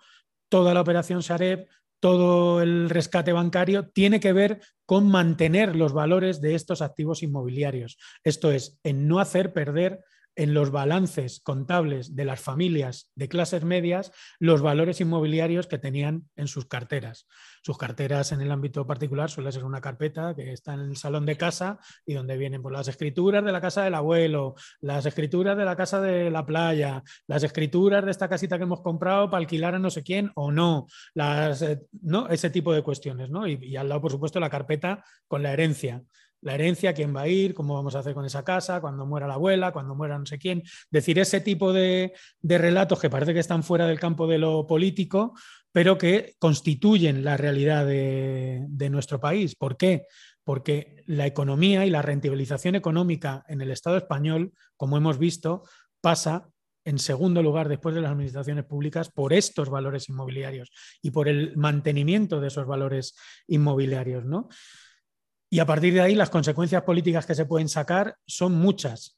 [0.49, 1.67] Toda la operación Sareb,
[1.99, 7.97] todo el rescate bancario tiene que ver con mantener los valores de estos activos inmobiliarios.
[8.23, 10.03] Esto es, en no hacer perder
[10.37, 16.29] en los balances contables de las familias de clases medias los valores inmobiliarios que tenían
[16.35, 17.27] en sus carteras.
[17.63, 21.25] Sus carteras en el ámbito particular suele ser una carpeta que está en el salón
[21.25, 25.57] de casa y donde vienen pues, las escrituras de la casa del abuelo, las escrituras
[25.57, 29.39] de la casa de la playa, las escrituras de esta casita que hemos comprado para
[29.39, 32.29] alquilar a no sé quién o no, las, eh, ¿no?
[32.29, 33.31] ese tipo de cuestiones.
[33.31, 33.47] ¿no?
[33.47, 36.03] Y, y al lado, por supuesto, la carpeta con la herencia
[36.47, 39.27] la herencia, quién va a ir, cómo vamos a hacer con esa casa, cuando muera
[39.27, 40.63] la abuela, cuando muera no sé quién.
[40.89, 45.33] Decir ese tipo de, relatos que parece que están fuera del campo de lo político,
[45.71, 49.55] pero que constituyen la realidad de, de nuestro país.
[49.55, 50.07] ¿Por qué?
[50.43, 55.63] Porque la economía y la rentabilización económica en el Estado español, como hemos visto,
[56.01, 56.49] pasa
[56.87, 61.57] en segundo lugar, después de las administraciones públicas, por estos valores inmobiliarios y por el
[61.57, 63.13] mantenimiento de esos valores
[63.45, 64.23] inmobiliarios.
[64.23, 64.47] ¿no?
[65.49, 69.17] Y a partir de ahí las consecuencias políticas que se pueden sacar son muchas,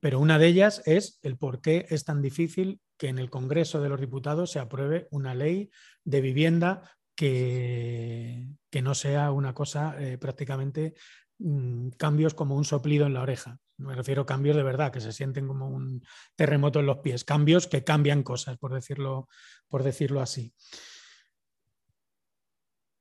[0.00, 3.80] pero una de ellas es el por qué es tan difícil que en el Congreso
[3.80, 5.70] de los Diputados se apruebe una ley
[6.04, 6.82] de vivienda
[7.14, 10.94] que, que no sea una cosa eh, prácticamente
[11.38, 13.58] mm, cambios como un soplido en la oreja.
[13.76, 16.02] Me refiero a cambios de verdad, que se sienten como un
[16.36, 19.28] terremoto en los pies, cambios que cambian cosas, por decirlo,
[19.68, 20.52] por decirlo así.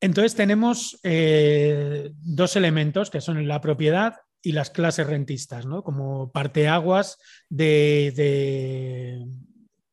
[0.01, 5.83] Entonces tenemos eh, dos elementos que son la propiedad y las clases rentistas, ¿no?
[5.83, 7.17] como parteaguas
[7.49, 8.13] de,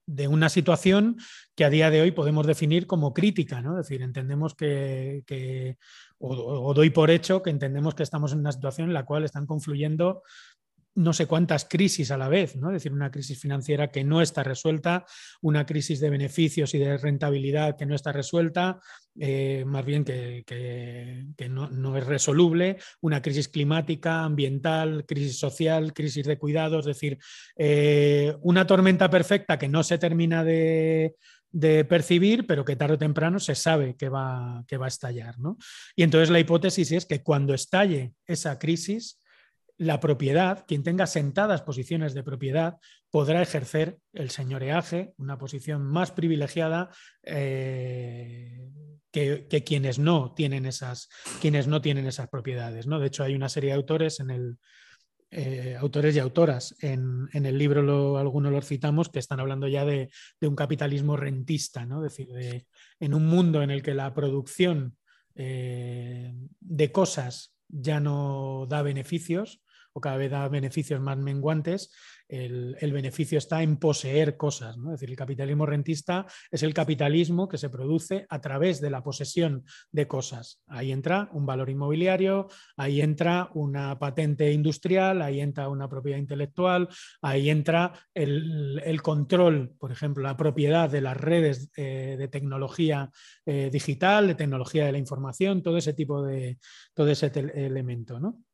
[0.07, 1.17] de, una situación
[1.57, 3.61] que a día de hoy podemos definir como crítica.
[3.61, 3.73] ¿no?
[3.79, 5.77] Es decir, entendemos que,
[6.19, 9.47] o, doy por hecho que entendemos que estamos en una situación en la cual están
[9.47, 10.23] confluyendo
[10.97, 12.71] no sé cuántas crisis a la vez, ¿no?
[12.71, 15.05] Es decir, una crisis financiera que no está resuelta,
[15.43, 18.81] una crisis de beneficios y de rentabilidad que no está resuelta,
[19.19, 26.39] eh, más bien que, no, es resoluble, una crisis climática, ambiental, crisis social, crisis de
[26.39, 27.19] cuidados, es decir,
[27.57, 31.15] eh, una tormenta perfecta que no se termina de,
[31.89, 35.39] percibir, pero que tarde o temprano se sabe que va, que va a estallar.
[35.39, 35.57] ¿no?
[35.95, 39.19] Y entonces la hipótesis es que cuando estalle esa crisis,
[39.79, 42.79] la propiedad, quien tenga sentadas posiciones de propiedad,
[43.11, 46.91] podrá ejercer el señoreaje, una posición más privilegiada
[47.23, 48.71] eh,
[49.11, 51.09] que, quienes no tienen esas,
[51.41, 52.87] quienes no tienen esas propiedades.
[52.87, 52.99] ¿no?
[52.99, 54.59] De hecho, hay una serie de autores en el.
[55.33, 60.09] Eh, autores y autoras en, el libro algunos los citamos que están hablando ya de,
[60.41, 62.07] un capitalismo rentista, ¿no?
[62.07, 62.65] es decir,
[63.01, 64.97] en un mundo en el que la producción
[65.35, 69.61] eh, de cosas ya no da beneficios,
[70.01, 71.91] cada vez da beneficios más menguantes,
[72.29, 74.77] el, beneficio está en poseer cosas.
[74.77, 74.95] ¿no?
[74.95, 79.03] Es decir, el capitalismo rentista es el capitalismo que se produce a través de la
[79.03, 80.63] posesión de cosas.
[80.67, 86.89] Ahí entra un valor inmobiliario, ahí entra una patente industrial, ahí entra una propiedad intelectual,
[87.23, 93.11] ahí entra el, control, por ejemplo, la propiedad de las redes eh, de tecnología
[93.45, 96.59] eh, digital, de tecnología de la información, todo ese tipo de
[96.95, 98.19] todo ese elemento.
[98.19, 98.46] ¿no?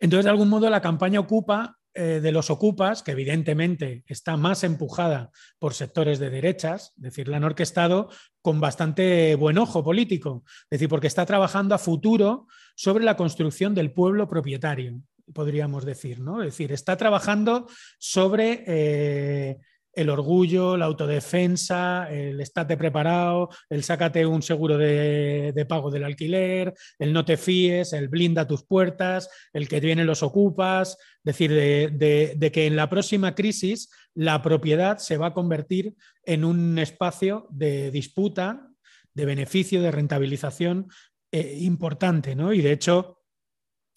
[0.00, 4.64] Entonces, de algún modo, la campaña ocupa eh, de los ocupas, que evidentemente está más
[4.64, 8.08] empujada por sectores de derechas, es decir, la han orquestado
[8.40, 13.74] con bastante buen ojo político, es decir, porque está trabajando a futuro sobre la construcción
[13.74, 15.02] del pueblo propietario,
[15.34, 16.40] podríamos decir, ¿no?
[16.40, 17.68] Es decir, está trabajando
[17.98, 19.58] sobre eh,
[19.92, 26.74] el orgullo, la autodefensa, el estate preparado, el sácate un seguro de, pago del alquiler,
[26.98, 31.52] el no te fíes, el blinda tus puertas, el que vienen los ocupas, es decir,
[31.52, 37.46] de, que en la próxima crisis la propiedad se va a convertir en un espacio
[37.50, 38.68] de disputa,
[39.14, 40.88] de beneficio, de rentabilización
[41.30, 42.52] eh, importante, ¿no?
[42.52, 43.21] Y de hecho,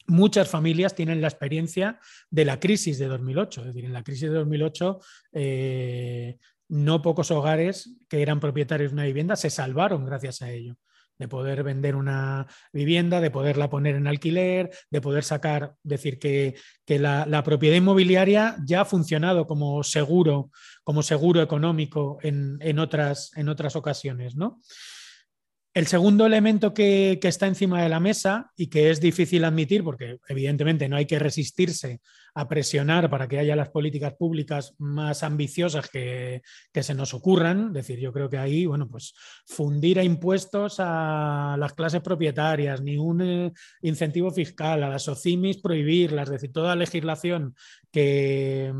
[0.07, 1.99] muchas familias tienen la experiencia
[2.29, 3.61] de la crisis de 2008.
[3.61, 4.99] Es decir, en la crisis de 2008,
[5.33, 6.37] eh,
[6.69, 10.77] no pocos hogares que eran propietarios de una vivienda se salvaron gracias a ello
[11.17, 16.55] de poder vender una vivienda, de poderla poner en alquiler, de poder sacar, decir que,
[16.87, 20.51] la, propiedad inmobiliaria ya ha funcionado como seguro,
[20.83, 24.59] como seguro económico en, en, otras, en otras ocasiones, ¿no?
[25.75, 30.19] El segundo elemento que, está encima de la mesa y que es difícil admitir, porque
[30.29, 31.99] evidentemente no hay que resistirse
[32.33, 36.41] a presionar para que haya las políticas públicas más ambiciosas que,
[36.73, 39.15] se nos ocurran, es decir, yo creo que ahí, bueno, pues
[39.47, 43.51] fundir a impuestos a las clases propietarias, ni un eh,
[43.81, 47.53] incentivo fiscal, a las OCIMIS prohibirlas, es decir, toda legislación
[47.91, 48.71] que,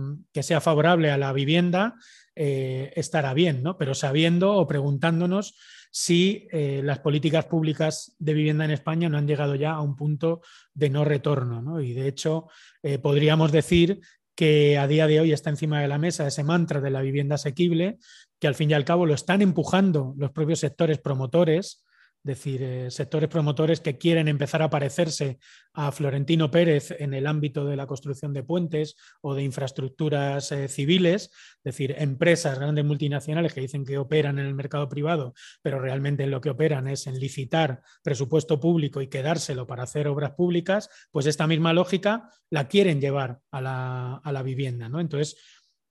[0.41, 1.95] sea favorable a la vivienda
[2.37, 3.77] eh, estará bien, ¿no?
[3.77, 5.57] Pero sabiendo o preguntándonos
[5.97, 9.95] si eh, las políticas públicas de vivienda en España no han llegado ya a un
[9.95, 10.41] punto
[10.73, 11.79] de no retorno.
[11.79, 12.49] Y de hecho,
[12.83, 14.01] eh, podríamos decir
[14.35, 17.35] que a día de hoy está encima de la mesa ese mantra de la vivienda
[17.35, 17.97] asequible,
[18.41, 21.84] que al fin y al cabo lo están empujando los propios sectores promotores
[22.25, 25.37] decir, eh, sectores promotores que quieren empezar a parecerse
[25.73, 30.67] a Florentino Pérez en el ámbito de la construcción de puentes o de infraestructuras eh,
[30.67, 35.79] civiles, es decir, empresas grandes multinacionales que dicen que operan en el mercado privado, pero
[35.79, 40.31] realmente en lo que operan es en licitar presupuesto público y quedárselo para hacer obras
[40.31, 44.89] públicas, pues esta misma lógica la quieren llevar a la, a la vivienda.
[44.89, 44.99] ¿no?
[44.99, 45.37] Entonces,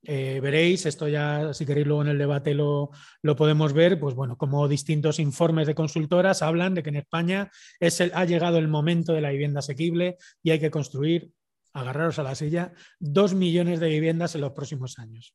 [0.06, 2.90] eh, veréis, esto ya, si queréis luego en el debate lo,
[3.36, 7.50] podemos ver, pues bueno, como distintos informes de consultoras hablan de que en España
[7.80, 11.32] es ha llegado el momento de la vivienda asequible y hay que construir,
[11.72, 15.34] agarraros a la silla, dos millones de viviendas en los próximos años.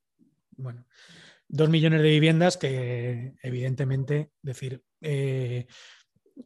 [0.56, 0.86] Bueno,
[1.48, 5.68] dos millones de viviendas que evidentemente, decir, eh,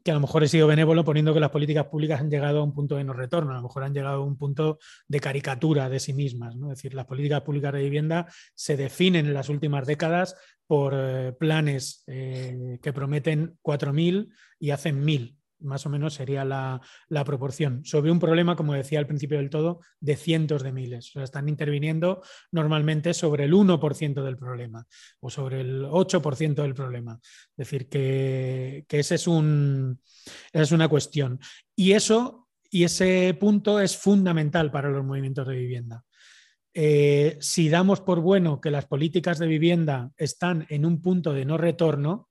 [0.04, 2.64] que a lo mejor he sido benévolo poniendo que las políticas públicas han llegado a
[2.64, 5.90] un punto de no retorno, a lo mejor han llegado a un punto de caricatura
[5.90, 6.56] de sí mismas.
[6.56, 6.72] ¿no?
[6.72, 10.36] Es decir, las políticas públicas de vivienda se definen en las últimas décadas
[10.66, 14.30] por eh, planes eh, que prometen 4.000
[14.60, 16.82] y hacen 1.000 más o menos sería la,
[17.26, 21.12] proporción, sobre un problema, como decía al principio del todo, de cientos de miles.
[21.16, 24.86] Están interviniendo normalmente sobre el 1% del problema
[25.20, 27.20] o sobre el 8% del problema.
[27.24, 30.00] Es decir, que, ese es un,
[30.52, 31.40] esa es una cuestión.
[31.76, 36.04] Y eso y ese punto es fundamental para los movimientos de vivienda.
[36.74, 41.46] Eh, si damos por bueno que las políticas de vivienda están en un punto de
[41.46, 42.30] no retorno,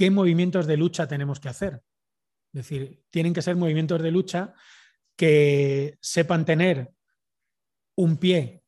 [0.00, 1.82] qué movimientos de lucha tenemos que hacer.
[2.54, 4.54] Es decir, tienen que ser movimientos de lucha
[5.14, 6.90] que sepan tener
[7.96, 8.62] un pie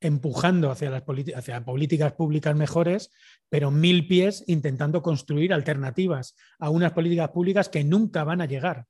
[0.00, 3.10] empujando hacia las políticas públicas mejores,
[3.48, 8.86] pero mil pies intentando construir alternativas a unas políticas públicas que nunca van a llegar.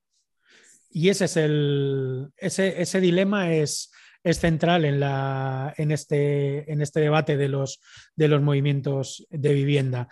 [0.90, 3.90] Y ese es el, ese, dilema es,
[4.22, 7.80] es central en, la, en, este, en este debate de los,
[8.16, 10.08] de los movimientos de vivienda.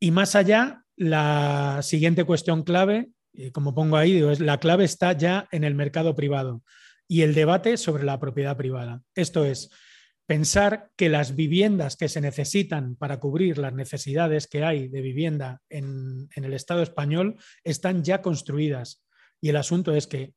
[0.00, 3.10] Y más allá, la siguiente cuestión clave,
[3.52, 6.62] como pongo ahí, es la clave está ya en el mercado privado
[7.06, 9.02] y el debate sobre la propiedad privada.
[9.14, 9.70] Esto es,
[10.26, 15.62] pensar que las viviendas que se necesitan para cubrir las necesidades que hay de vivienda
[15.70, 19.06] en, en, el Estado español están ya construidas.
[19.40, 20.34] Y el asunto es que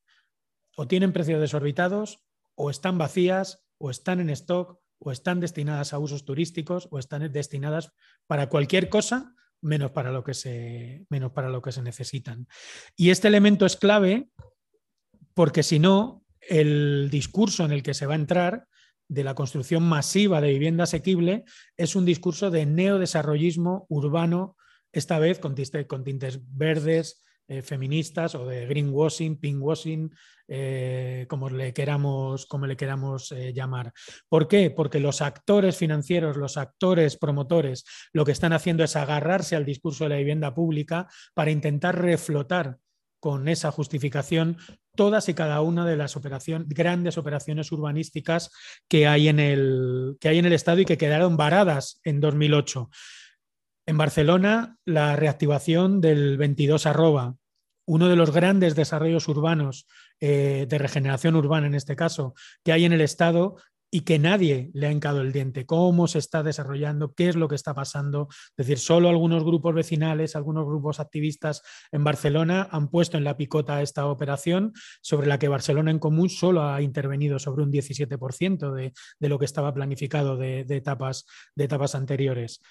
[0.77, 2.23] o tienen precios desorbitados,
[2.55, 7.29] o están vacías, o están en stock, o están destinadas a usos turísticos, o están
[7.31, 7.91] destinadas
[8.27, 12.47] para cualquier cosa menos para lo que se, menos para lo que se necesitan.
[12.95, 14.29] Y este elemento es clave
[15.33, 18.67] porque si no, el discurso en el que se va a entrar
[19.07, 21.43] de la construcción masiva de vivienda asequible
[21.77, 24.55] es un discurso de neodesarrollismo urbano,
[24.93, 30.11] esta vez con, tintes verdes, eh, feministas o de greenwashing, pinkwashing,
[30.47, 33.93] eh, como le queramos, como le queramos eh, llamar.
[34.27, 34.69] ¿Por qué?
[34.69, 40.05] Porque los actores financieros, los actores promotores, lo que están haciendo es agarrarse al discurso
[40.05, 42.77] de la vivienda pública para intentar reflotar
[43.21, 44.57] con esa justificación
[44.95, 46.17] todas y cada una de las
[46.67, 48.51] grandes operaciones urbanísticas
[48.89, 52.89] que hay, en el, que hay en el Estado y que quedaron varadas en 2008.
[53.87, 57.35] En Barcelona, la reactivación del 22 arroba,
[57.85, 59.87] uno de los grandes desarrollos urbanos,
[60.19, 63.57] eh, de regeneración urbana en este caso, que hay en el Estado
[63.93, 67.49] y que nadie le ha hincado el diente, cómo se está desarrollando, qué es lo
[67.49, 68.29] que está pasando.
[68.55, 71.61] Es decir, solo algunos grupos vecinales, algunos grupos activistas
[71.91, 74.71] en Barcelona han puesto en la picota esta operación
[75.01, 79.37] sobre la que Barcelona en común solo ha intervenido sobre un 17% de, de lo
[79.37, 81.25] que estaba planificado de, etapas,
[81.55, 82.61] de etapas anteriores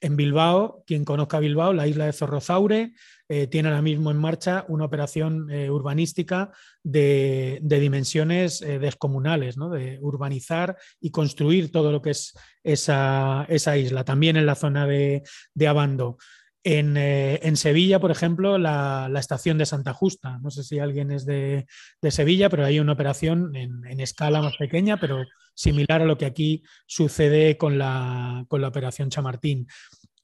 [0.00, 2.92] en Bilbao, quien conozca Bilbao, la isla de Zorrozaure,
[3.28, 6.50] eh, tiene ahora mismo en marcha una operación eh, urbanística
[6.82, 12.34] de, dimensiones eh, descomunales, de urbanizar y construir todo lo que es
[12.64, 15.22] esa, isla, también en la zona de,
[15.68, 16.16] Abando.
[16.62, 20.38] En, Sevilla, por ejemplo, la, estación de Santa Justa.
[20.42, 21.66] No sé si alguien es de,
[22.10, 26.62] Sevilla, pero hay una operación en, escala más pequeña, pero similar a lo que aquí
[26.86, 29.66] sucede con la, con la operación Chamartín.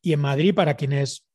[0.02, 1.26] Y en Madrid, para quienes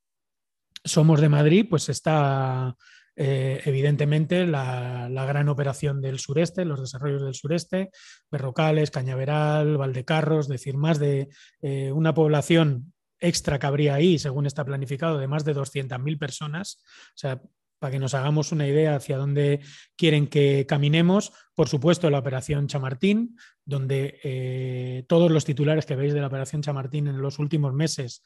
[0.84, 2.76] somos de Madrid, pues está
[3.16, 7.91] eh, evidentemente la, gran operación del sureste, los desarrollos del sureste,
[8.32, 11.30] Berrocales, Cañaveral, Valdecarros, es decir, más de
[11.62, 16.84] eh, una población extra que habría ahí, según está planificado, de más de 200.000 personas.
[17.09, 17.41] O sea,
[17.80, 19.61] para que nos hagamos una idea hacia dónde
[19.95, 21.32] quieren que caminemos.
[21.55, 26.61] Por supuesto, la operación Chamartín, donde eh, todos los titulares que veis de la operación
[26.61, 28.22] Chamartín en los últimos meses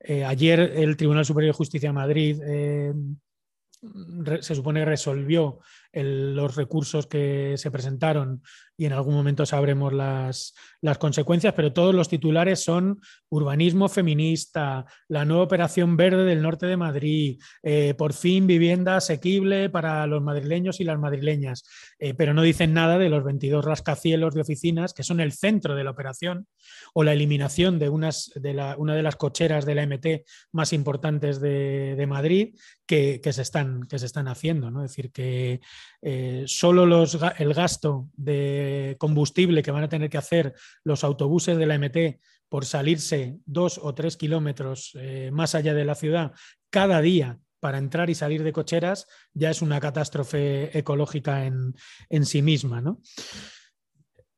[0.00, 2.94] eh, ayer el Tribunal Superior de Justicia de Madrid eh,
[4.40, 5.60] se supone resolvió
[5.92, 8.42] los recursos que se presentaron
[8.80, 14.86] y en algún momento sabremos las, las, consecuencias, pero todos los titulares son urbanismo feminista,
[15.06, 20.22] la nueva operación verde del norte de Madrid, eh, por fin vivienda asequible para los
[20.22, 21.64] madrileños y las madrileñas,
[21.98, 25.74] eh, pero no dicen nada de los 22 rascacielos de oficinas que son el centro
[25.74, 26.46] de la operación
[26.94, 30.72] o la eliminación de, unas, de la, una de las cocheras de la MT más
[30.72, 32.54] importantes de, de Madrid
[32.86, 34.70] que, que, se están, que se están haciendo.
[34.70, 34.82] ¿no?
[34.82, 35.60] Es decir, que
[36.02, 37.04] eh, solo
[37.38, 40.54] el gasto de combustible que van a tener que hacer
[40.84, 45.84] los autobuses de la MT por salirse dos o tres kilómetros eh, más allá de
[45.84, 46.32] la ciudad
[46.70, 52.42] cada día para entrar y salir de cocheras ya es una catástrofe ecológica en, sí
[52.42, 52.82] misma.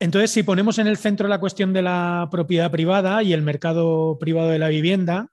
[0.00, 4.18] Entonces, si ponemos en el centro la cuestión de la propiedad privada y el mercado
[4.18, 5.28] privado de la vivienda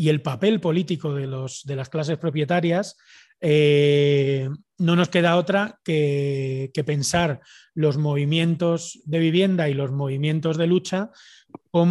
[0.00, 2.96] y el papel político de, los, de las clases propietarias,
[3.38, 4.48] eh,
[4.78, 7.42] no nos queda otra que, pensar
[7.74, 11.10] los movimientos de vivienda y los movimientos de lucha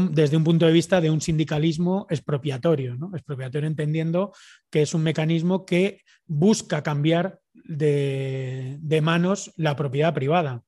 [0.09, 3.11] desde un punto de vista de un sindicalismo expropiatorio, ¿no?
[3.13, 4.33] expropiatorio entendiendo
[4.71, 10.63] que es un mecanismo que busca cambiar de, manos la propiedad privada.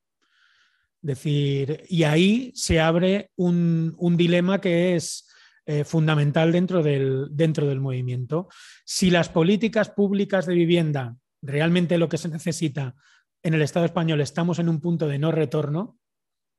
[1.01, 5.25] Decir, y ahí se abre un dilema que es
[5.65, 8.49] eh, fundamental dentro del, dentro del movimiento.
[8.83, 12.95] Si las políticas públicas de vivienda, realmente lo que se necesita
[13.43, 15.99] en el Estado español, estamos en un punto de no retorno,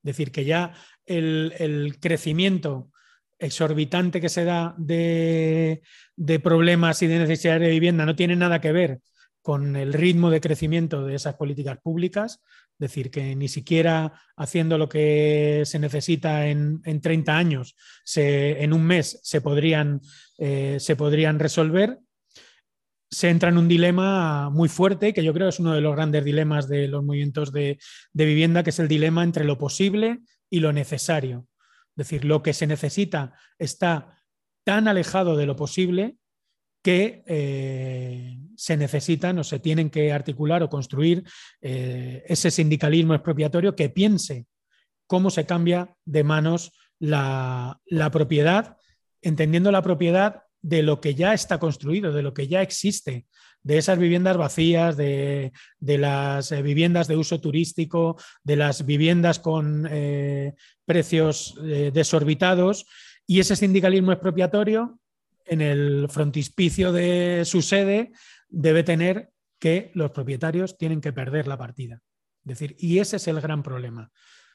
[0.04, 0.74] es decir, que ya
[1.06, 2.90] el, crecimiento
[3.38, 5.82] exorbitante que se da de,
[6.16, 9.00] de, problemas y de necesidades de vivienda no tiene nada que ver
[9.42, 12.40] con el ritmo de crecimiento de esas políticas públicas,
[12.78, 17.76] decir, que ni siquiera haciendo lo que se necesita en, 30 años,
[18.16, 20.00] en un mes se podrían,
[20.38, 21.98] eh, se podrían resolver,
[23.10, 26.24] se entra en un dilema muy fuerte, que yo creo es uno de los grandes
[26.24, 27.78] dilemas de los movimientos de,
[28.12, 31.46] de vivienda, que es el dilema entre lo posible y lo necesario.
[31.90, 34.18] Es decir, lo que se necesita está
[34.64, 36.16] tan alejado de lo posible
[36.82, 41.24] que eh, se necesitan o se tienen que articular o construir
[41.60, 44.46] eh, ese sindicalismo expropiatorio que piense
[45.06, 47.80] cómo se cambia de manos la,
[48.12, 48.76] propiedad,
[49.20, 53.26] entendiendo la propiedad de lo que ya está construido, de lo que ya existe,
[53.64, 59.88] de esas viviendas vacías, de, las eh, viviendas de uso turístico, de las viviendas con
[60.84, 62.86] precios desorbitados.
[63.26, 65.00] Y ese sindicalismo expropiatorio
[65.46, 68.12] en el frontispicio de su sede
[68.48, 72.00] debe tener que los propietarios tienen que perder la partida.
[72.44, 74.10] Es decir, y ese es el gran problema.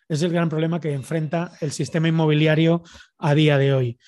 [0.10, 2.84] Es el gran problema que enfrenta el sistema inmobiliario
[3.18, 4.00] a día de hoy.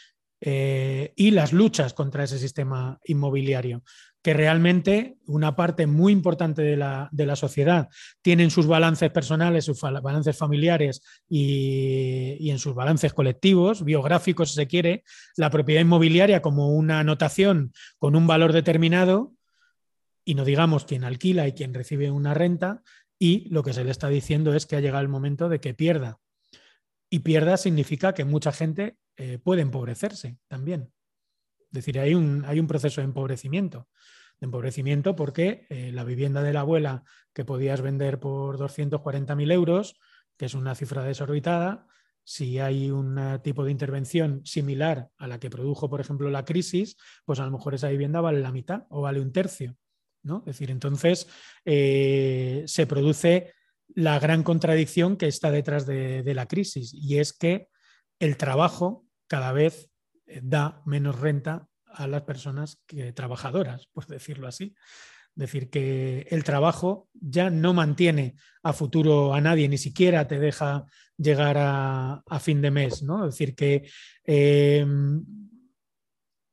[0.41, 3.83] Eh, y las luchas contra ese sistema inmobiliario,
[4.29, 7.89] que realmente una parte muy importante de la, sociedad
[8.21, 14.55] tienen sus balances personales, sus balances familiares y, y, en sus balances colectivos, biográficos si
[14.57, 15.03] se quiere,
[15.35, 19.33] la propiedad inmobiliaria como una anotación con un valor determinado,
[20.23, 22.83] y no digamos quien alquila y quien recibe una renta,
[23.17, 25.73] y lo que se le está diciendo es que ha llegado el momento de que
[25.73, 26.19] pierda.
[27.09, 30.93] Y pierda significa que mucha gente eh, puede empobrecerse también.
[31.57, 33.87] Es decir, hay un, hay un proceso de empobrecimiento.
[34.39, 39.99] De empobrecimiento porque eh, la vivienda de la abuela que podías vender por 240.000 euros,
[40.37, 41.87] que es una cifra desorbitada,
[42.23, 46.95] si hay un tipo de intervención similar a la que produjo, por ejemplo, la crisis,
[47.25, 49.75] pues a lo mejor esa vivienda vale la mitad o vale un tercio.
[50.21, 50.39] ¿no?
[50.39, 51.27] Es decir, entonces
[51.65, 53.53] eh, se produce
[53.87, 57.67] la gran contradicción que está detrás de, de, la crisis y es que
[58.19, 59.89] el trabajo cada vez
[60.27, 61.67] eh, da menos renta
[61.99, 64.75] a las personas que trabajadoras, por decirlo así.
[65.35, 70.85] Decir que el trabajo ya no mantiene a futuro a nadie, ni siquiera te deja
[71.17, 73.25] llegar a, fin de mes, ¿no?
[73.25, 73.89] Es decir que
[74.23, 75.23] em,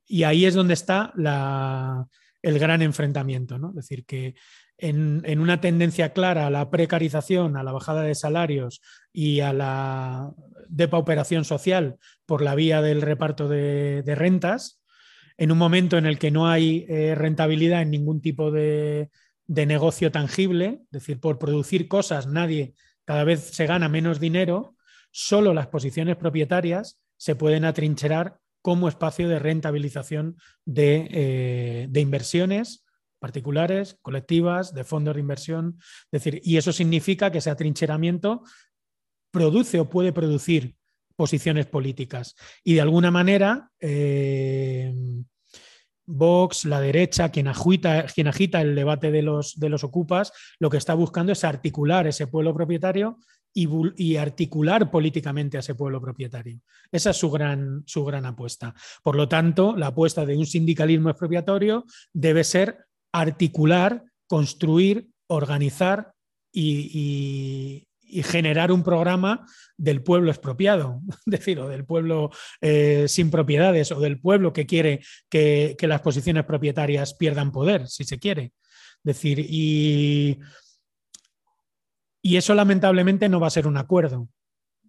[0.07, 1.13] y ahí es donde está
[2.43, 3.71] el gran enfrentamiento, ¿no?
[3.71, 4.35] Es decir que
[4.79, 8.83] en, una tendencia clara a la precarización, a la bajada de salarios
[9.13, 10.33] y a la
[10.69, 14.83] depauperación social por la vía del reparto de, rentas,
[15.39, 19.11] en un momento en el que no hay eh, rentabilidad en ningún tipo de,
[19.47, 22.75] negocio tangible, es decir, por producir cosas nadie
[23.05, 24.75] cada vez se gana menos dinero,
[25.13, 32.85] solo las posiciones propietarias se pueden atrincherar como espacio de rentabilización de, eh, de inversiones
[33.21, 35.79] particulares, colectivas, de fondos de inversión.
[36.11, 38.43] Es decir, y eso significa que ese atrincheramiento
[39.31, 40.77] produce o puede producir
[41.17, 42.37] posiciones políticas.
[42.63, 44.95] Y de alguna manera, eh,
[46.07, 47.51] Vox, la derecha, quien,
[48.15, 52.07] quien agita el debate de los, de los ocupas, lo que está buscando es articular
[52.07, 53.19] ese pueblo propietario
[53.53, 56.61] y, articular políticamente a ese pueblo propietario.
[56.93, 58.75] Esa es su gran, su gran apuesta.
[59.03, 66.13] Por lo tanto, la apuesta de un sindicalismo expropiatorio debe ser articular, construir, organizar
[66.53, 67.86] y,
[68.23, 69.47] generar un programa
[69.77, 72.31] del pueblo expropiado, es decir, o del pueblo
[72.61, 78.05] eh, sin propiedades o del pueblo que quiere que, las posiciones propietarias pierdan poder, si
[78.05, 78.53] se quiere.
[79.03, 80.39] decir, y,
[82.23, 84.29] y eso lamentablemente no va a ser un acuerdo.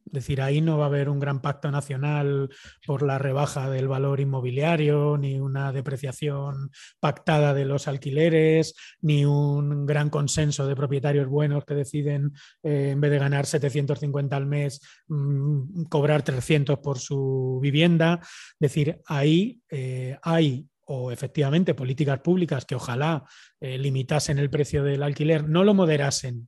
[0.08, 2.50] Es decir, ahí no va a haber un gran pacto nacional
[2.86, 9.86] por la rebaja del valor inmobiliario, ni una depreciación pactada de los alquileres, ni un
[9.86, 12.34] gran consenso de propietarios buenos que deciden,
[12.64, 18.20] eh, en vez de ganar 750 al mes, mm, cobrar 300 por su vivienda.
[18.22, 23.26] Es decir, ahí eh, hay o efectivamente políticas públicas que ojalá
[23.60, 26.48] eh, limitasen el precio del alquiler, no lo moderasen,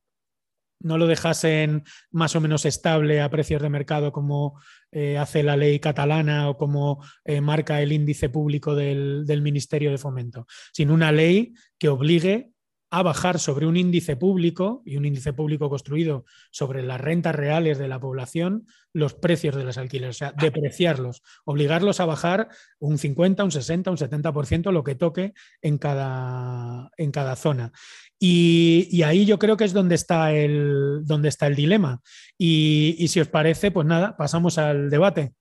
[0.80, 4.60] no lo dejasen más o menos estable a precios de mercado como
[4.92, 9.92] eh, hace la ley catalana o como eh, marca el índice público del, del, Ministerio
[9.92, 12.52] de Fomento, sino una ley que obligue
[12.92, 17.78] a bajar sobre un índice público y un índice público construido sobre las rentas reales
[17.78, 22.98] de la población los precios de los alquileres, o sea, depreciarlos, obligarlos a bajar un
[22.98, 27.72] 50, un 60, un 70%, lo que toque en cada, en cada zona.
[28.18, 32.02] Y, ahí yo creo que es donde está el, donde está el dilema.
[32.38, 35.34] Y, si os parece, pues nada, pasamos al debate.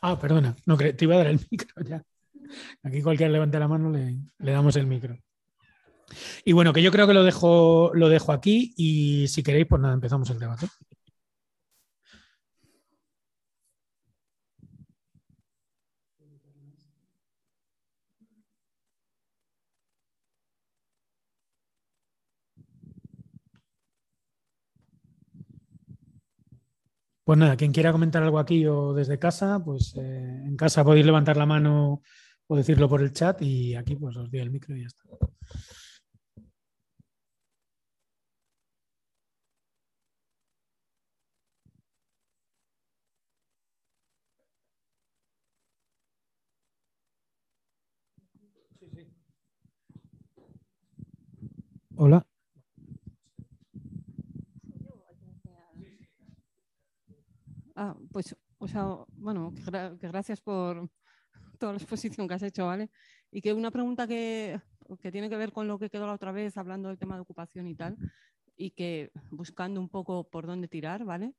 [0.00, 2.02] Ah, perdona, no, te iba a dar el micro ya.
[2.82, 5.18] Aquí cualquiera levante la mano, le, le damos el micro.
[6.44, 9.80] Y bueno, que yo creo que lo dejo, lo dejo aquí y si queréis, pues
[9.82, 10.66] nada, empezamos el debate.
[27.24, 31.06] Pues nada, quien quiera comentar algo aquí o desde casa, pues eh, en casa podéis
[31.06, 32.02] levantar la mano
[32.46, 35.04] o decirlo por el chat y aquí pues os doy el micro y ya está.
[51.96, 52.26] Hola.
[57.76, 58.84] Ah, pues, o sea,
[59.16, 60.90] bueno, que, gracias por
[61.50, 62.90] visto la exposición que has hecho, ¿vale?
[63.30, 64.60] Y que una pregunta que,
[65.00, 67.20] que tiene que ver con lo que quedó la otra vez, hablando del tema de
[67.20, 67.96] ocupación y tal,
[68.56, 71.34] y que buscando un poco por dónde tirar, ¿vale?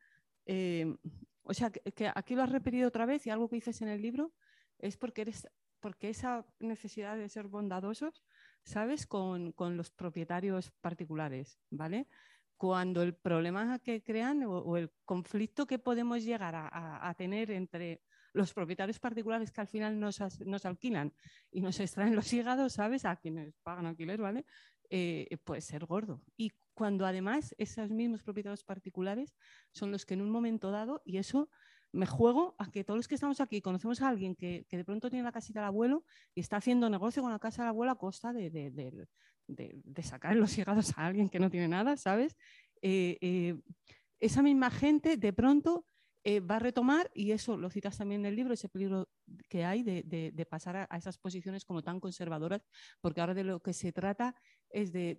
[0.45, 0.95] Eh,
[1.43, 4.01] o sea, que, aquí lo has repetido otra vez y algo que dices en el
[4.01, 4.33] libro
[4.79, 5.47] es porque eres
[5.79, 8.23] porque esa necesidad de ser bondadosos,
[8.65, 9.05] ¿sabes?
[9.05, 12.07] Con, los propietarios particulares, ¿vale?
[12.57, 18.01] Cuando el problema que crean o, el conflicto que podemos llegar a, tener entre
[18.33, 21.13] los propietarios particulares que al final nos, nos, alquilan
[21.51, 23.05] y nos extraen los hígados, ¿sabes?
[23.05, 24.45] A quienes pagan alquiler, ¿vale?
[24.89, 26.21] Eh, puede ser gordo.
[26.35, 29.33] Y cuando además esos mismos propietarios particulares
[29.71, 31.49] son los que en un momento dado, y eso
[31.95, 35.09] me juego a que todos los que estamos aquí conocemos a alguien que, de pronto
[35.09, 36.03] tiene la casita del abuelo
[36.35, 40.55] y está haciendo negocio con la casa del abuelo a costa de, de, sacar los
[40.55, 42.35] llegados a alguien que no tiene nada, ¿sabes?
[42.81, 43.55] Eh, eh,
[44.19, 45.85] esa misma gente de pronto
[46.25, 49.07] eh, va a retomar, y eso lo citas también en el libro, ese peligro
[49.47, 52.67] que hay de, pasar a, esas posiciones como tan conservadoras,
[52.99, 54.35] porque ahora de lo que se trata
[54.69, 55.15] es de,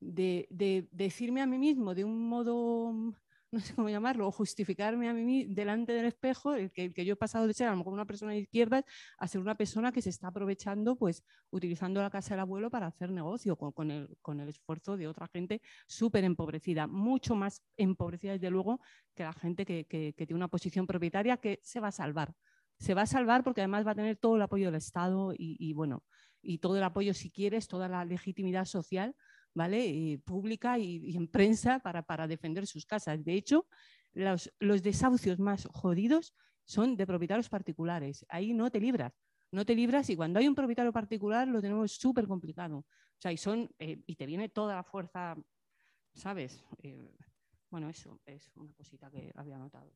[0.00, 3.14] de decirme a mí mismo de un modo
[3.54, 7.14] no sé cómo llamarlo, o justificarme a mí delante del espejo, el que, que yo
[7.14, 8.84] he pasado de ser a lo mejor una persona de izquierdas
[9.18, 12.88] a ser una persona que se está aprovechando, pues utilizando la casa del abuelo para
[12.88, 18.32] hacer negocio con, el, con el, esfuerzo de otra gente súper empobrecida, mucho más empobrecida
[18.32, 18.80] desde luego
[19.14, 19.84] que la gente que,
[20.16, 22.34] tiene una posición propietaria que se va a salvar.
[22.78, 25.72] Se va a salvar porque además va a tener todo el apoyo del Estado y
[25.74, 26.02] bueno,
[26.44, 29.16] y todo el apoyo, si quieres, toda la legitimidad social
[29.54, 30.20] ¿vale?
[30.24, 33.24] pública y, en prensa para, defender sus casas.
[33.24, 33.66] De hecho,
[34.12, 34.50] los,
[34.82, 36.34] desahucios más jodidos
[36.64, 38.26] son de propietarios particulares.
[38.28, 39.12] Ahí no te libras.
[39.50, 42.78] No te libras y cuando hay un propietario particular lo tenemos súper complicado.
[42.78, 45.36] O sea, y, son, eh, y te viene toda la fuerza,
[46.12, 46.64] ¿sabes?
[46.82, 47.16] Eh,
[47.70, 49.92] bueno, eso es una cosita que había notado.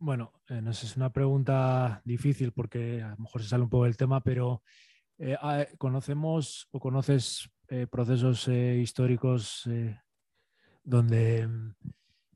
[0.00, 3.68] Bueno, eh, no sé, es una pregunta difícil porque a lo mejor se sale un
[3.68, 4.62] poco del tema, pero
[5.18, 9.68] eh, ah, ¿conocemos o conoces eh, procesos históricos
[10.84, 11.48] donde,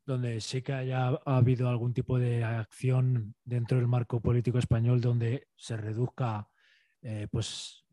[0.05, 5.47] donde sí que haya habido algún tipo de acción dentro del marco político español donde
[5.57, 6.49] se reduzca
[7.31, 7.87] pues,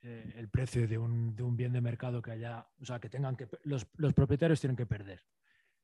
[0.00, 3.36] el precio de un, de un, bien de mercado que haya, o sea, que tengan
[3.36, 5.22] que, los, los propietarios tienen que perder?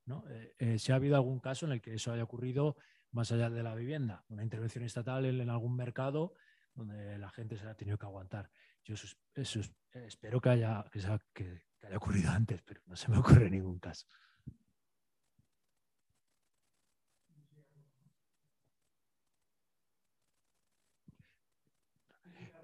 [0.06, 2.76] Eh, eh, si ha habido algún caso en el que eso haya ocurrido
[3.12, 6.34] más allá de la vivienda, una intervención estatal en, algún mercado
[6.74, 8.50] donde la gente se ha tenido que aguantar.
[8.82, 9.60] Yo eso,
[9.92, 10.84] espero que haya,
[11.32, 14.06] que, haya ocurrido antes, pero no se me ocurre ningún caso.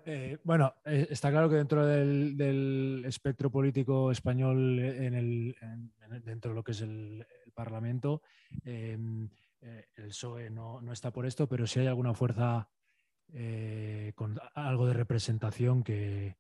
[0.05, 5.57] Eh, bueno, está claro que dentro del, espectro político español, en el,
[6.24, 8.22] dentro de lo que es el, Parlamento.
[8.64, 9.28] Em,
[9.61, 12.70] eh, el PSOE no, está por esto, pero si hay alguna fuerza
[13.32, 16.38] eh, con algo de representación que,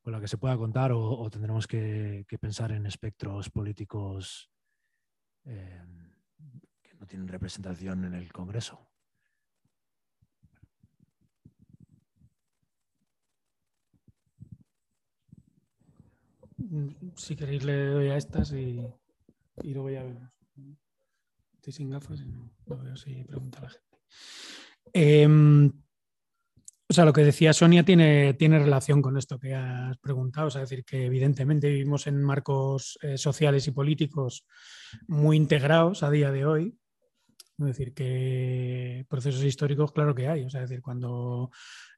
[0.00, 4.50] con la que se pueda contar o, tendremos que, pensar en espectros políticos
[5.44, 6.14] em,
[6.80, 8.91] que no tienen representación en el Congreso.
[17.16, 18.82] Si queréis le doy a estas y,
[19.64, 20.30] luego ya vemos.
[21.54, 23.98] Estoy sin gafas y no, veo si pregunta la gente.
[24.92, 25.72] Em,
[26.92, 30.48] o sea, lo que decía Sonia tiene, tiene relación con esto que has preguntado.
[30.48, 34.44] es decir, que evidentemente vivimos en marcos eh, sociales y políticos
[35.06, 36.78] muy integrados a día de hoy.
[37.68, 40.44] Es decir, que procesos históricos, claro que hay.
[40.44, 41.50] O sea, es decir, cuando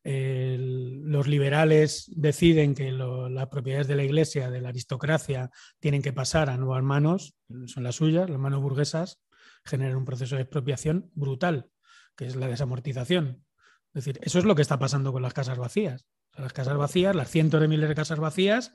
[0.04, 5.50] los liberales deciden que las propiedades de la iglesia, de la aristocracia,
[5.80, 7.34] tienen que pasar a nuevas manos,
[7.66, 9.20] son las suyas, las manos burguesas,
[9.64, 11.70] generan un proceso de expropiación brutal,
[12.16, 13.44] que es la desamortización.
[13.94, 16.06] Es decir, eso es lo que está pasando con las casas vacías.
[16.36, 18.74] las casas vacías, las cientos de miles de casas vacías,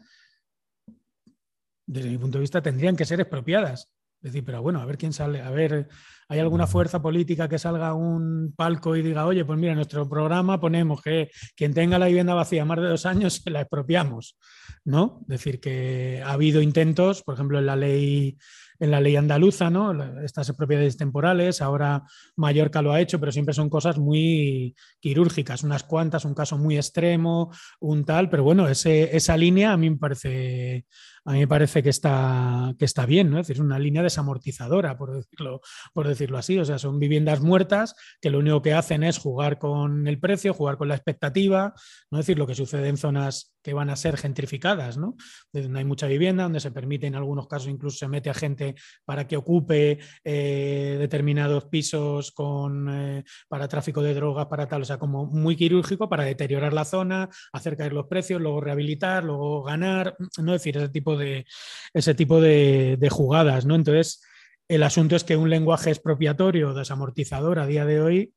[1.86, 3.92] desde mi punto de vista, tendrían que ser expropiadas.
[4.22, 5.88] Es decir, pero bueno, a ver quién sale, a ver,
[6.28, 9.78] ¿hay alguna fuerza política que salga a un palco y diga, oye, pues mira, en
[9.78, 13.62] nuestro programa ponemos que quien tenga la vivienda vacía más de dos años se la
[13.62, 14.38] expropiamos,
[14.84, 15.22] ¿no?
[15.22, 18.38] Es decir, que ha habido intentos, por ejemplo, en la ley
[18.80, 19.92] en la ley andaluza, ¿no?
[20.24, 22.04] Estas propiedades temporales, ahora
[22.38, 26.78] Mallorca lo ha hecho, pero siempre son cosas muy quirúrgicas, unas cuantas, un caso muy
[26.78, 30.86] extremo, un tal, pero bueno, esa línea a mí me parece,
[31.26, 33.40] a mí me parece que está, que está bien, ¿no?
[33.40, 35.62] Es decir, una línea desamortizadora, por decirlo,
[35.94, 36.58] por decirlo así.
[36.58, 40.54] O sea, son viviendas muertas que lo único que hacen es jugar con el precio,
[40.54, 41.74] jugar con la expectativa,
[42.10, 42.20] ¿no?
[42.20, 45.16] Es decir, lo que sucede en zonas que van a ser gentrificadas, ¿no?
[45.52, 48.76] Donde hay mucha vivienda, donde se permite en algunos casos incluso se mete a gente
[49.06, 54.86] para que ocupe eh, determinados pisos con, eh, para tráfico de drogas, para tal, o
[54.86, 59.64] sea, como muy quirúrgico para deteriorar la zona, hacer caer los precios, luego rehabilitar, luego
[59.64, 61.46] ganar, no decir ese tipo de,
[61.94, 63.76] ese tipo de jugadas, ¿no?
[63.76, 64.22] Entonces,
[64.68, 68.34] el asunto es que un lenguaje expropiatorio, desamortizador a día de hoy,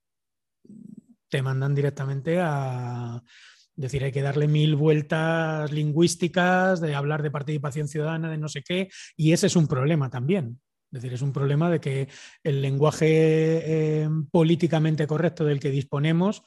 [1.28, 3.22] te mandan directamente a,
[3.76, 8.48] es decir, hay que darle mil vueltas lingüísticas, de hablar de participación ciudadana, de no
[8.48, 10.60] sé qué, y ese es un problema también.
[10.92, 12.08] Es decir, es un problema de que
[12.44, 16.42] el lenguaje eh, políticamente correcto del que disponemos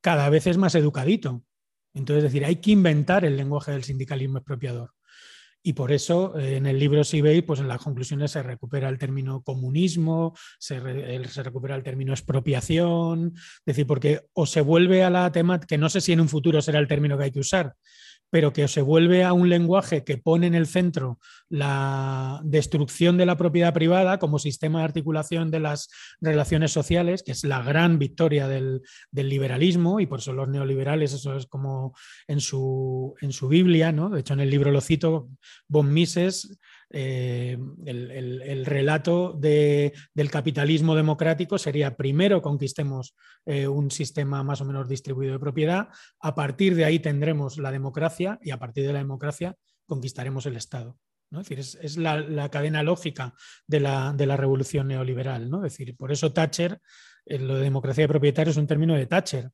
[0.00, 1.44] cada vez es más educadito.
[1.92, 4.92] Entonces, es decir, hay que inventar el lenguaje del sindicalismo expropiador.
[5.62, 8.88] Y por eso eh, en el libro, si veis, pues en las conclusiones se recupera
[8.88, 15.10] el término comunismo, se, recupera el término expropiación, es decir, porque o se vuelve a
[15.10, 17.40] la temática, que no sé si en un futuro será el término que hay que
[17.40, 17.74] usar,
[18.30, 21.18] pero que se vuelve a un lenguaje que pone en el centro
[21.48, 25.88] la destrucción de la propiedad privada como sistema de articulación de las
[26.20, 31.36] relaciones sociales, que es la gran victoria del, liberalismo, y por eso los neoliberales, eso
[31.36, 31.94] es como
[32.26, 34.08] en su, en su Biblia, ¿no?
[34.10, 35.28] De hecho, en el libro lo cito,
[35.68, 36.58] von Mises
[36.92, 43.14] eh, el, relato del capitalismo democrático sería primero conquistemos
[43.46, 45.88] eh, un sistema más o menos distribuido de propiedad,
[46.20, 50.56] a partir de ahí tendremos la democracia y a partir de la democracia conquistaremos el
[50.56, 50.98] Estado.
[51.30, 51.40] ¿no?
[51.40, 53.34] Es decir, es, la, cadena lógica
[53.66, 55.48] de la, revolución neoliberal.
[55.48, 55.64] ¿no?
[55.64, 56.80] Es decir, por eso Thatcher,
[57.24, 59.50] eh, lo de democracia de propietarios es un término de Thatcher.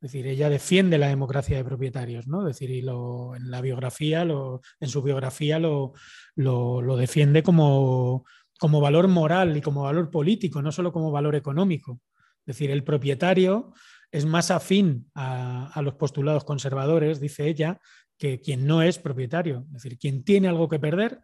[0.00, 2.46] Es decir, ella defiende la democracia de propietarios, ¿no?
[2.46, 5.94] Es decir, y lo, en la biografía, lo, en su biografía lo,
[6.34, 8.26] lo, defiende como,
[8.58, 12.00] como, valor moral y como valor político, no solo como valor económico.
[12.40, 13.72] Es decir, el propietario
[14.12, 17.80] es más afín a, a los postulados conservadores, dice ella,
[18.18, 19.64] que quien no es propietario.
[19.68, 21.22] Es decir, quien tiene algo que perder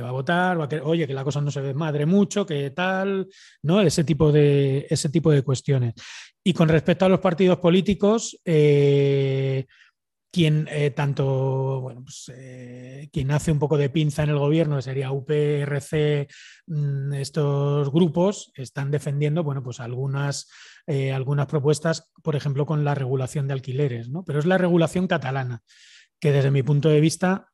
[0.00, 2.70] va a votar, va a oye, que la cosa no se ve madre mucho, que
[2.70, 3.28] tal,
[3.62, 3.80] ¿no?
[3.80, 5.94] Ese tipo de, ese tipo de cuestiones.
[6.44, 9.66] Y con respecto a los partidos políticos, eh,
[10.32, 15.12] quien eh, tanto, bueno, pues, eh, hace un poco de pinza en el gobierno, sería
[15.12, 16.28] UPRC,
[16.66, 20.48] mm, estos grupos están defendiendo, bueno, pues algunas,
[21.12, 24.24] algunas propuestas, por ejemplo, con la regulación de alquileres, ¿no?
[24.24, 25.60] Pero es la regulación catalana,
[26.18, 27.50] que desde mi punto de vista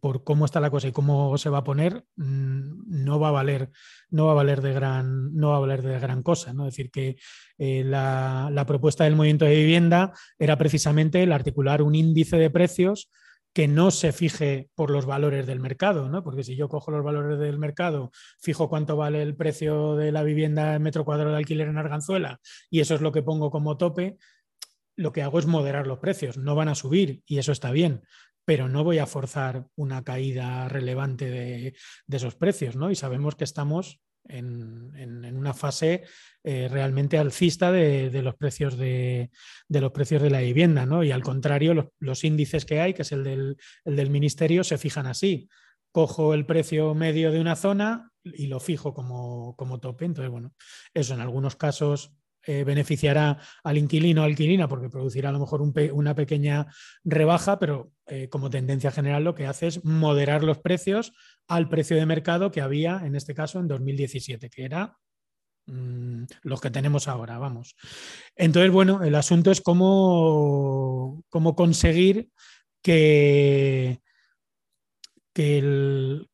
[0.00, 3.32] por cómo está la cosa y cómo se va a poner, mm, no va a
[3.32, 3.70] valer,
[4.10, 6.52] no va a valer de gran, no va a valer de gran cosa.
[6.52, 6.66] ¿no?
[6.66, 7.16] Es decir, que
[7.58, 13.10] eh, la, propuesta del movimiento de vivienda era precisamente el articular un índice de precios
[13.52, 16.24] que no se fije por los valores del mercado, ¿no?
[16.24, 20.22] Porque si yo cojo los valores del mercado, fijo cuánto vale el precio de la
[20.22, 22.40] vivienda en metro cuadrado de alquiler en Arganzuela
[22.70, 24.16] y eso es lo que pongo como tope,
[24.96, 28.02] lo que hago es moderar los precios, no van a subir y eso está bien,
[28.44, 31.74] pero no voy a forzar una caída relevante de,
[32.10, 32.90] esos precios, ¿no?
[32.90, 36.04] Y sabemos que estamos en, una fase
[36.44, 39.30] eh, realmente alcista de, los precios de,
[39.68, 41.04] los precios de la vivienda, ¿no?
[41.04, 44.78] Y al contrario, los, índices que hay, que es el del, el del, ministerio, se
[44.78, 45.48] fijan así.
[45.92, 50.04] Cojo el precio medio de una zona y lo fijo como, como tope.
[50.04, 50.54] Entonces, bueno,
[50.94, 52.14] eso en algunos casos
[52.46, 56.66] eh, beneficiará al inquilino o alquilina porque producirá a lo mejor una pequeña
[57.04, 61.12] rebaja, pero eh, como tendencia general lo que hace es moderar los precios
[61.46, 64.96] al precio de mercado que había en este caso en 2017, que era
[65.66, 67.76] mm, los que tenemos ahora, vamos.
[68.34, 72.28] Entonces, bueno, el asunto es cómo, cómo conseguir
[72.82, 74.00] que,
[75.32, 76.26] que,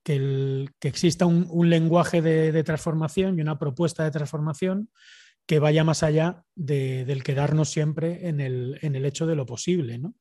[0.80, 4.90] exista un, lenguaje de, transformación y una propuesta de transformación
[5.48, 9.98] que vaya más allá del quedarnos siempre en el, en el, hecho de lo posible.
[9.98, 10.14] ¿no?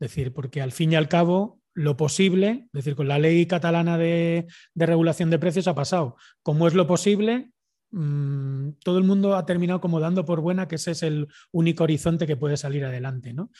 [0.00, 3.96] Es decir, porque al fin y al cabo, lo posible, decir, con la ley catalana
[3.96, 6.16] de, regulación de precios ha pasado.
[6.42, 7.52] Como es lo posible,
[7.92, 11.84] mm, todo el mundo ha terminado como dando por buena que ese es el único
[11.84, 13.32] horizonte que puede salir adelante.
[13.32, 13.52] ¿no?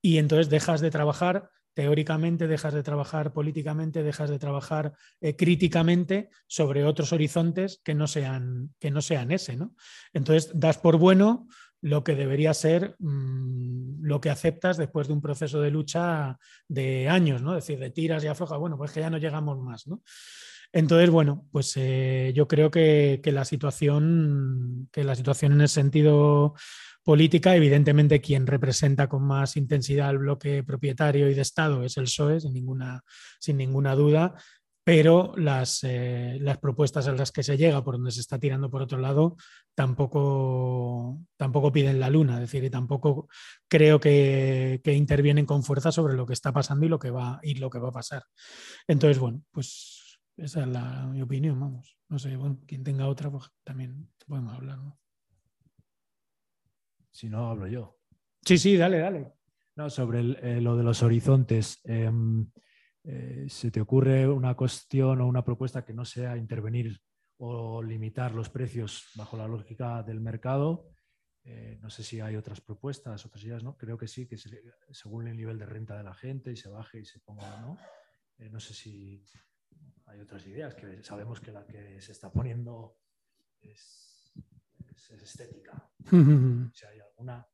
[0.00, 6.30] Y entonces dejas de trabajar teóricamente dejas de trabajar políticamente, dejas de trabajar eh, críticamente
[6.46, 9.56] sobre otros horizontes que no sean, que no sean ese.
[9.56, 9.74] ¿no?
[10.14, 11.46] Entonces das por bueno
[11.82, 17.10] lo que debería ser mm, lo que aceptas después de un proceso de lucha de
[17.10, 17.54] años, ¿no?
[17.54, 20.00] Es decir, de tiras y aflojas, bueno, pues que ya no llegamos más, ¿no?
[20.72, 26.54] Entonces, bueno, pues eh, yo creo que, la situación, que la situación en el sentido
[27.06, 27.54] política.
[27.54, 32.40] Evidentemente, quien representa con más intensidad el bloque propietario y de Estado es el PSOE,
[32.40, 33.02] sin ninguna,
[33.38, 34.34] sin ninguna duda.
[34.84, 38.70] pero las, eh, las, propuestas a las que se llega, por donde se está tirando
[38.70, 39.36] por otro lado,
[39.74, 43.28] tampoco, tampoco piden la luna, es decir, y tampoco
[43.68, 47.54] creo que, intervienen con fuerza sobre lo que está pasando y lo que va, y
[47.56, 48.24] lo que va a pasar.
[48.86, 50.05] Entonces, bueno, pues
[50.36, 51.98] esa es la, mi opinión, vamos.
[52.08, 54.78] No sé, bueno, quien tenga otra, pues también podemos hablar.
[57.10, 57.98] Si no, hablo yo.
[58.44, 59.32] Sí, sí, dale, dale.
[59.76, 61.80] No, sobre eh, lo de los horizontes.
[61.84, 62.50] Em,
[63.04, 67.00] eh, ¿Se te ocurre una cuestión o una propuesta que no sea intervenir
[67.38, 70.90] o limitar los precios bajo la lógica del mercado?
[71.44, 73.76] Eh, no sé si hay otras propuestas, otras ideas, ¿no?
[73.76, 74.36] Creo que sí, que
[74.90, 77.78] según el nivel de renta de la gente y se baje y se ponga, ¿no?
[78.38, 79.24] Eh, no sé si
[80.06, 82.98] hay otras ideas, que sabemos que la que se está poniendo
[83.60, 84.32] es,
[85.22, 85.90] estética.
[86.72, 87.46] si hay alguna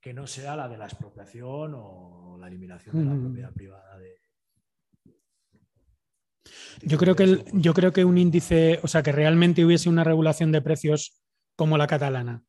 [0.00, 4.18] que no sea la de la expropiación o la eliminación de la propiedad privada de,
[6.82, 10.52] yo creo, que yo creo que un índice, o sea, que realmente hubiese una regulación
[10.52, 11.22] de precios
[11.56, 12.44] como la catalana,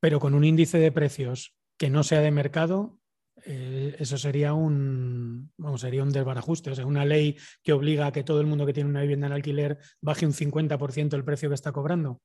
[0.00, 2.98] pero con un índice de precios que no sea de mercado,
[3.44, 6.70] eh, eso sería un, vamos, sería un desbarajuste.
[6.70, 9.26] O sea, una ley que obliga a que todo el mundo que tiene una vivienda
[9.26, 12.20] en alquiler baje un 50% el precio que está cobrando.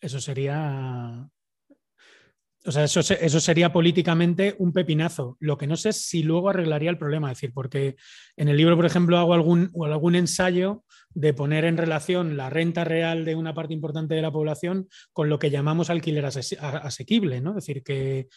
[0.00, 1.28] Eso sería
[2.66, 5.36] o sea, eso, eso, sería políticamente un pepinazo.
[5.38, 7.30] Lo que no sé es si luego arreglaría el problema.
[7.30, 7.96] Es decir, porque
[8.36, 12.82] en el libro, por ejemplo, hago algún, algún ensayo de poner en relación la renta
[12.84, 17.42] real de una parte importante de la población con lo que llamamos alquiler asequible.
[17.42, 17.52] ¿no?
[17.52, 18.28] Decir, que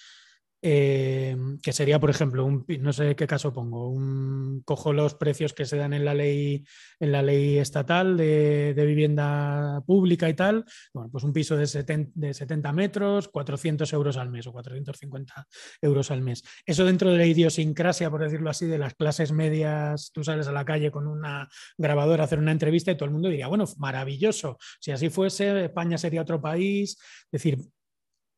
[0.61, 5.53] eh, que sería, por ejemplo, un, no sé qué caso pongo, un, cojo los precios
[5.53, 6.65] que se dan en la ley,
[6.99, 12.11] en la ley estatal de, vivienda pública y tal, bueno, pues un piso de 70,
[12.15, 15.47] de 70, metros, 400 euros al mes o 450
[15.81, 16.43] euros al mes.
[16.65, 20.51] Eso dentro de la idiosincrasia, por decirlo así, de las clases medias, tú sales a
[20.51, 21.47] la calle con una
[21.77, 25.65] grabadora a hacer una entrevista y todo el mundo diría, bueno, maravilloso, si así fuese,
[25.65, 27.59] España sería otro país, es decir,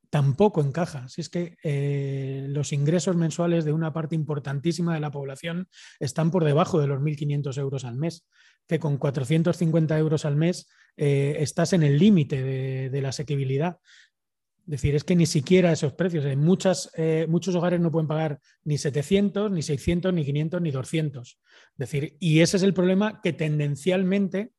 [0.10, 1.08] tampoco encaja.
[1.08, 5.68] Si es que eh, los ingresos mensuales de una parte importantísima de la población
[6.00, 8.28] están por debajo de los 1.500 euros al mes,
[8.68, 13.78] que con 450 euros al mes eh, estás en el límite de, la asequibilidad.
[14.66, 16.26] Es decir, es que ni siquiera esos precios.
[16.26, 20.72] En muchas, eh, muchos hogares no pueden pagar ni 700, ni 600, ni 500, ni
[20.72, 21.30] 200.
[21.30, 21.38] Es
[21.78, 24.52] decir, y ese es el problema que tendencialmente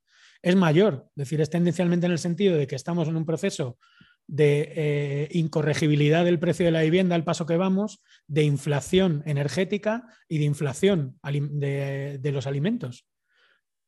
[0.43, 1.07] es mayor.
[1.11, 3.79] Es decir, es tendencialmente en el sentido de que estamos en un proceso
[4.27, 10.05] de eh, incorregibilidad del precio de la vivienda al paso que vamos, de inflación energética
[10.29, 13.07] y de inflación de, los alimentos.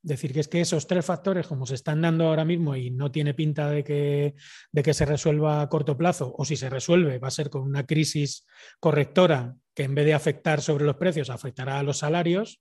[0.02, 3.12] Decir, que es que esos tres factores, como se están dando ahora mismo y no
[3.12, 4.34] tiene pinta de que,
[4.72, 7.62] de que se resuelva a corto plazo, o si se resuelve, va a ser con
[7.62, 8.44] una crisis
[8.80, 12.60] correctora que en vez de afectar sobre los precios, afectará a los salarios,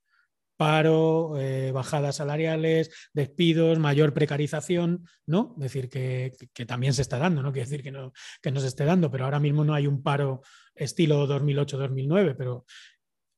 [0.62, 5.56] paro, eh, bajadas salariales, despidos, mayor precarización, ¿no?
[5.58, 6.34] Es decir, que,
[6.68, 7.52] también se está dando, ¿no?
[7.52, 10.04] Quiere decir que no, que no se esté dando, pero ahora mismo no hay un
[10.04, 10.42] paro
[10.76, 12.66] estilo 2008-2009, pero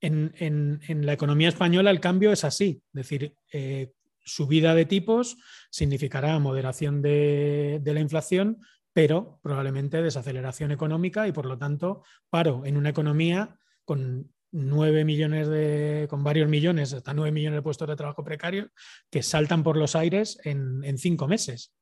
[0.02, 3.94] en, la economía española el cambio es así, es decir, eh,
[4.26, 5.38] subida de tipos
[5.72, 8.58] significará moderación de, de la inflación,
[8.92, 15.48] pero probablemente desaceleración económica y por lo tanto paro en una economía con 9 millones
[15.48, 18.70] de, con varios millones, hasta 9 millones de puestos de trabajo precarios
[19.10, 21.74] que saltan por los aires en, cinco meses.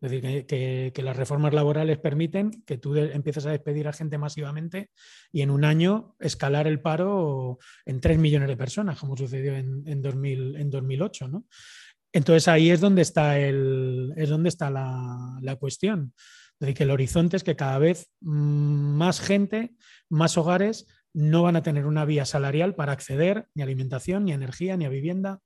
[0.00, 4.90] Es decir, que, las reformas laborales permiten que tú empieces a despedir a gente masivamente
[5.32, 9.84] y en un año escalar el paro en 3 millones de personas, como sucedió en,
[9.86, 11.28] en, 2000, en 2008.
[11.28, 11.46] ¿no?
[12.12, 16.12] Entonces ahí es donde está, el, es donde está la, la cuestión.
[16.16, 19.76] Es decir, que el horizonte es que cada vez mm, más gente,
[20.08, 20.86] más hogares
[21.16, 24.76] no van a tener una vía salarial para acceder ni a alimentación, ni a energía,
[24.76, 25.40] ni a vivienda.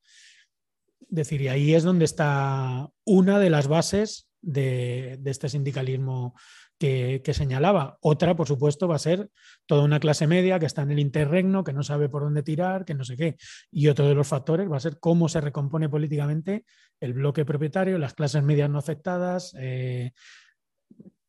[1.03, 6.35] Es decir, y ahí es donde está una de las bases de, este sindicalismo
[6.77, 7.99] que, señalaba.
[8.01, 9.31] Otra, por supuesto, va a ser
[9.67, 12.85] toda una clase media que está en el interregno, que no sabe por dónde tirar,
[12.85, 13.37] que no sé qué.
[13.71, 16.65] Y otro de los factores va a ser cómo se recompone políticamente
[16.99, 20.15] el bloque propietario, las clases medias no afectadas, eh,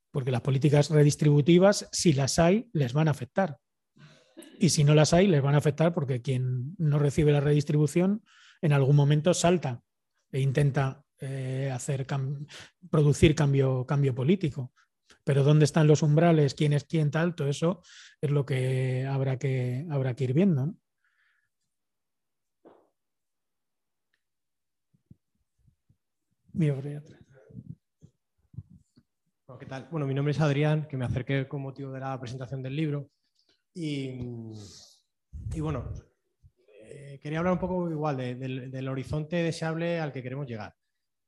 [0.09, 3.59] porque las políticas redistributivas, si las hay, les van a afectar.
[4.59, 8.23] Y si no las hay, les van a afectar porque quien no recibe la redistribución
[8.61, 9.81] en algún momento salta
[10.31, 12.05] e intenta eh, hacer
[12.89, 14.73] producir cambio, cambio político.
[15.23, 17.81] Pero dónde están los umbrales, quién es quién, tal, todo eso
[18.21, 20.75] es lo que habrá que, habrá que ir viendo.
[29.59, 29.87] ¿qué tal?
[29.91, 33.09] Bueno, mi nombre es Adrián, que me acerqué con motivo de la presentación del libro.
[33.73, 34.19] Y,
[35.59, 35.93] bueno,
[36.67, 40.75] eh, quería hablar un poco igual del, horizonte deseable al que queremos llegar.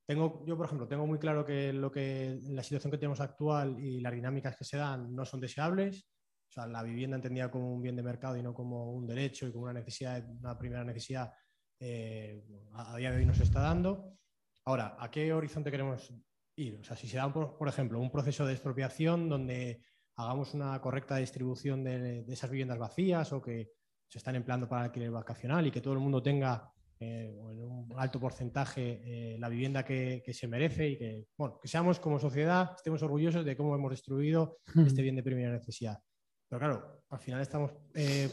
[0.05, 3.79] Tengo, yo, por ejemplo, tengo muy claro que, lo que la situación que tenemos actual
[3.79, 6.07] y las dinámicas que se dan no son deseables.
[6.49, 9.47] O sea, la vivienda entendida como un bien de mercado y no como un derecho
[9.47, 11.31] y como una necesidad, una primera necesidad,
[11.79, 12.41] eh,
[12.73, 14.17] a, día de hoy no se está dando.
[14.65, 16.13] Ahora, ¿a qué horizonte queremos
[16.55, 16.79] ir?
[16.79, 19.81] O sea, si se da, por, ejemplo, un proceso de expropiación donde
[20.16, 23.72] hagamos una correcta distribución de, de esas viviendas vacías o que
[24.07, 27.93] se están empleando para alquiler vacacional y que todo el mundo tenga eh, en un
[27.97, 32.72] alto porcentaje eh, la vivienda que, se merece y que, bueno, que seamos como sociedad,
[32.78, 35.99] estemos orgullosos de cómo hemos destruido este bien de primera necesidad.
[36.47, 38.30] Pero claro, al final estamos eh,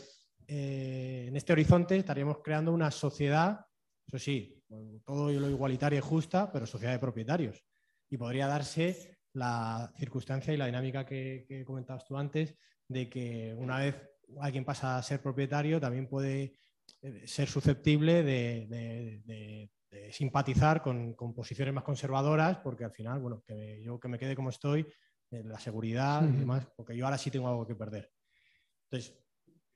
[0.47, 3.65] en este horizonte, estaríamos creando una sociedad,
[4.07, 4.63] eso sí,
[5.05, 7.65] todo lo igualitario y justa, pero sociedad de propietarios.
[8.09, 12.57] Y podría darse la circunstancia y la dinámica que, que comentabas tú antes,
[12.89, 13.97] de que una vez
[14.41, 16.55] alguien pasa a ser propietario, también puede
[17.03, 19.71] eh, ser susceptible de,
[20.11, 24.51] simpatizar con, posiciones más conservadoras, porque al final, bueno, que yo que me quede como
[24.51, 24.87] estoy,
[25.31, 28.11] eh, la seguridad y demás, porque yo ahora sí tengo algo que perder.
[28.85, 29.17] Entonces,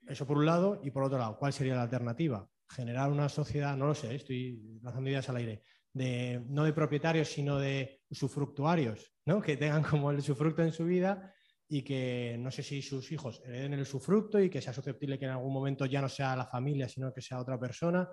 [0.07, 2.47] eso por un lado, y por otro lado, ¿cuál sería la alternativa?
[2.69, 5.63] Generar una sociedad, no lo sé, estoy lanzando ideas al aire,
[5.95, 9.41] de, no de propietarios, sino de usufructuarios, ¿no?
[9.41, 11.33] que tengan como el usufructo en su vida
[11.69, 15.25] y que no sé si sus hijos hereden el usufructo y que sea susceptible que
[15.25, 18.07] en algún momento ya no sea la familia, sino que sea otra persona.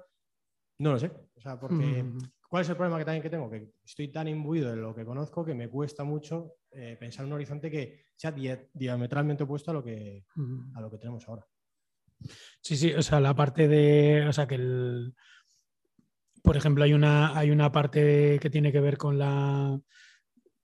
[0.79, 1.11] No lo sé.
[1.35, 2.05] O sea, porque
[2.49, 3.51] ¿cuál es el problema que también que tengo?
[3.51, 7.33] Que estoy tan imbuido de lo que conozco que me cuesta mucho eh, pensar en
[7.33, 8.33] un horizonte que sea
[8.73, 10.25] diametralmente opuesto a lo que,
[10.75, 11.45] a lo que tenemos ahora.
[12.61, 15.15] Sí, sí, o sea, la parte de, o sea, que el,
[16.43, 19.81] por ejemplo, hay una, hay una parte que tiene que ver con la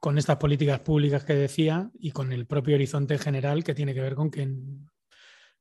[0.01, 4.01] con estas políticas públicas que decía y con el propio horizonte general que tiene que
[4.01, 4.49] ver con que,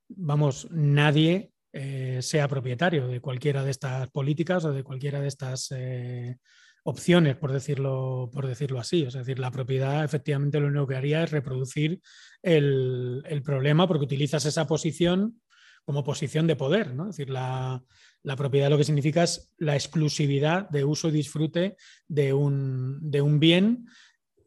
[0.10, 5.72] vamos, nadie eh, sea propietario de cualquiera de estas políticas o de cualquiera de estas
[5.72, 6.38] eh,
[6.84, 9.04] opciones, por decirlo, por decirlo así.
[9.04, 12.00] Es decir, la propiedad efectivamente lo único que haría es reproducir
[12.42, 15.42] el, problema porque utilizas esa posición
[15.84, 16.94] como posición de poder.
[16.94, 17.10] ¿no?
[17.10, 17.84] Es decir, la,
[18.28, 21.78] la propiedad lo que significa es la exclusividad de uso y disfrute
[22.10, 23.88] de un, de un bien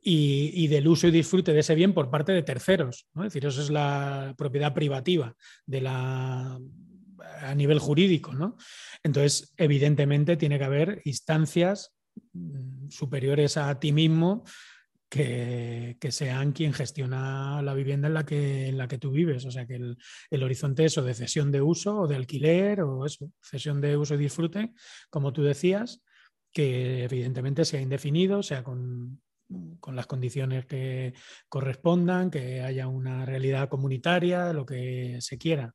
[0.03, 3.07] y, del uso y disfrute de ese bien por parte de terceros.
[3.17, 6.61] Es decir, eso es la propiedad privativa de la,
[7.41, 8.35] a nivel jurídico.
[8.35, 8.59] ¿no?
[9.03, 11.97] Entonces, evidentemente, tiene que haber instancias
[12.91, 14.45] superiores a ti mismo
[15.11, 19.45] que, sean quien gestiona la vivienda en la que, en la que tú vives.
[19.45, 23.31] O sea, que el, horizonte eso de cesión de uso o de alquiler o eso,
[23.43, 24.73] cesión de uso y disfrute,
[25.11, 26.03] como tú decías,
[26.53, 29.21] que evidentemente sea indefinido, sea con,
[29.81, 31.15] con las condiciones que
[31.49, 35.75] correspondan, que haya una realidad comunitaria, lo que se quiera.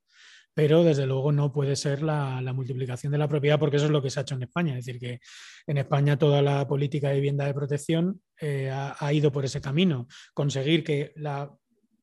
[0.55, 4.01] Pero desde luego no puede ser la, multiplicación de la propiedad porque eso es lo
[4.01, 4.77] que se ha hecho en España.
[4.77, 5.19] Es decir, que
[5.67, 10.07] en España toda la política de vivienda de protección eh, ha, ido por ese camino.
[10.33, 11.51] Conseguir que la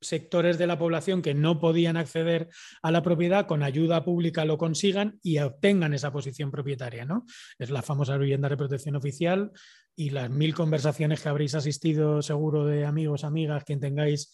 [0.03, 2.49] sectores de la población que no podían acceder
[2.83, 7.05] a la propiedad con ayuda pública lo consigan y obtengan esa posición propietaria.
[7.05, 7.25] ¿no?
[7.59, 9.53] Es la famosa vivienda de protección oficial
[9.95, 14.33] y las mil conversaciones que habréis asistido seguro de amigos, amigas, quien tengáis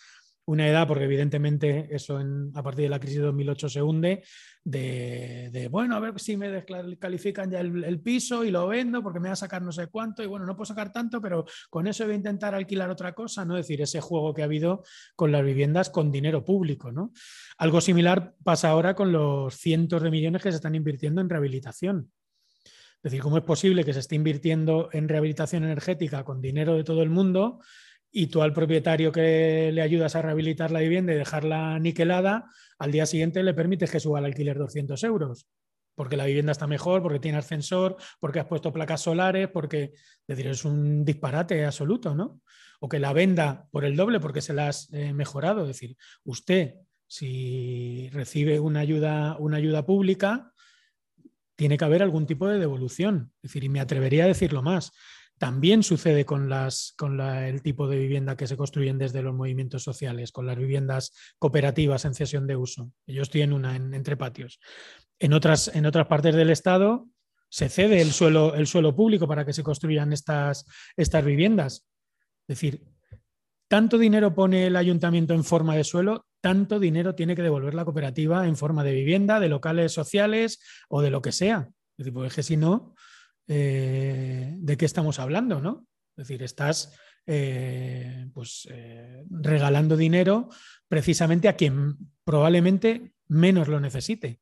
[0.48, 2.18] una edad, porque evidentemente eso
[2.54, 4.24] a partir de la crisis de 2008 se hunde,
[4.64, 9.28] de, bueno, a ver si me descalifican ya el, piso y lo vendo porque me
[9.28, 12.04] va a sacar no sé cuánto y bueno, no puedo sacar tanto, pero con eso
[12.04, 13.58] voy a intentar alquilar otra cosa, ¿no?
[13.58, 14.84] Es decir, ese juego que ha habido
[15.16, 17.12] con las viviendas con dinero público, ¿no?
[17.58, 22.10] Algo similar pasa ahora con los cientos de millones que se están invirtiendo en rehabilitación.
[22.96, 26.84] Es decir, ¿cómo es posible que se esté invirtiendo en rehabilitación energética con dinero de
[26.84, 27.60] todo el mundo
[28.10, 32.92] y tú al propietario que le ayudas a rehabilitar la vivienda y dejarla niquelada, al
[32.92, 35.46] día siguiente le permites que suba el alquiler 200 euros?
[35.94, 40.26] Porque la vivienda está mejor, porque tiene ascensor, porque has puesto placas solares, porque, es
[40.26, 42.40] decir, es un disparate absoluto, ¿no?
[42.80, 45.62] O que la venda por el doble porque se la has eh, mejorado.
[45.62, 46.74] Es decir, usted,
[47.08, 50.52] si recibe una ayuda, una ayuda pública,
[51.56, 53.32] tiene que haber algún tipo de devolución.
[53.42, 54.92] Es decir, y me atrevería a decirlo más.
[55.38, 59.84] También sucede con, las, con el tipo de vivienda que se construyen desde los movimientos
[59.84, 62.92] sociales, con las viviendas cooperativas en cesión de uso.
[63.06, 64.58] Yo estoy en una, entre patios.
[65.18, 67.06] En otras, en otras partes del Estado
[67.48, 70.66] se cede el suelo, el suelo público para que se construyan estas,
[70.96, 71.86] estas viviendas.
[72.46, 72.84] Es decir,
[73.68, 77.84] tanto dinero pone el ayuntamiento en forma de suelo, tanto dinero tiene que devolver la
[77.84, 81.68] cooperativa en forma de vivienda, de locales sociales o de lo que sea.
[81.96, 82.94] Es decir, porque si no,
[83.48, 85.60] eh, ¿de qué estamos hablando?
[85.60, 85.86] ¿no?
[86.10, 86.94] Es decir, estás
[87.26, 90.48] eh, pues, eh, regalando dinero
[90.86, 94.40] precisamente a quien probablemente menos lo necesite.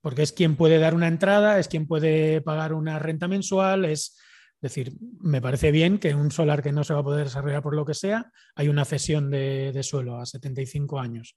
[0.00, 4.18] porque es quien puede dar una entrada, es quien puede pagar una renta mensual, es
[4.60, 7.74] decir, me parece bien que un solar que no se va a poder desarrollar por
[7.74, 11.34] lo que sea, hay una cesión de, de suelo a 75 años,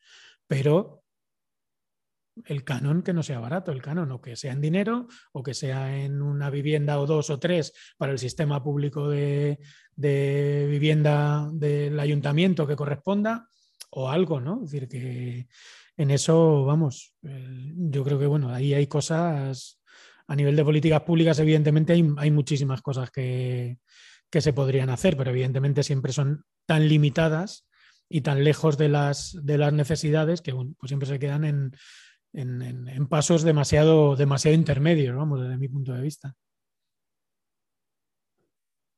[0.47, 1.05] pero
[2.45, 5.53] el canon que no sea barato, el canon o que sea en dinero o que
[5.53, 9.59] sea en una vivienda o dos o tres para el sistema público de,
[9.95, 13.47] vivienda del ayuntamiento que corresponda
[13.91, 14.64] o algo, ¿no?
[14.64, 15.47] Es decir, que
[15.95, 19.80] en eso, vamos, yo creo que, bueno, ahí hay cosas,
[20.27, 23.80] a nivel de políticas públicas, evidentemente hay, muchísimas cosas que,
[24.30, 27.68] que se podrían hacer, pero evidentemente siempre son tan limitadas
[28.09, 31.72] y tan lejos de las, de las necesidades que bueno, pues siempre se quedan en,
[32.38, 36.35] en, pasos demasiado, demasiado intermedios, vamos, desde mi punto de vista.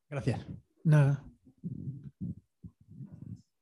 [0.10, 0.46] Gracias.
[0.84, 1.24] Nada.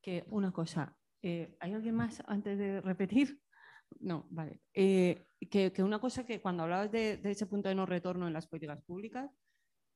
[0.02, 3.40] Que una cosa, eh, ¿hay alguien más antes de repetir?
[4.00, 4.62] No, vale.
[4.74, 8.48] Eh, que, una cosa que cuando hablabas de, ese punto de no retorno en las
[8.48, 9.30] políticas públicas,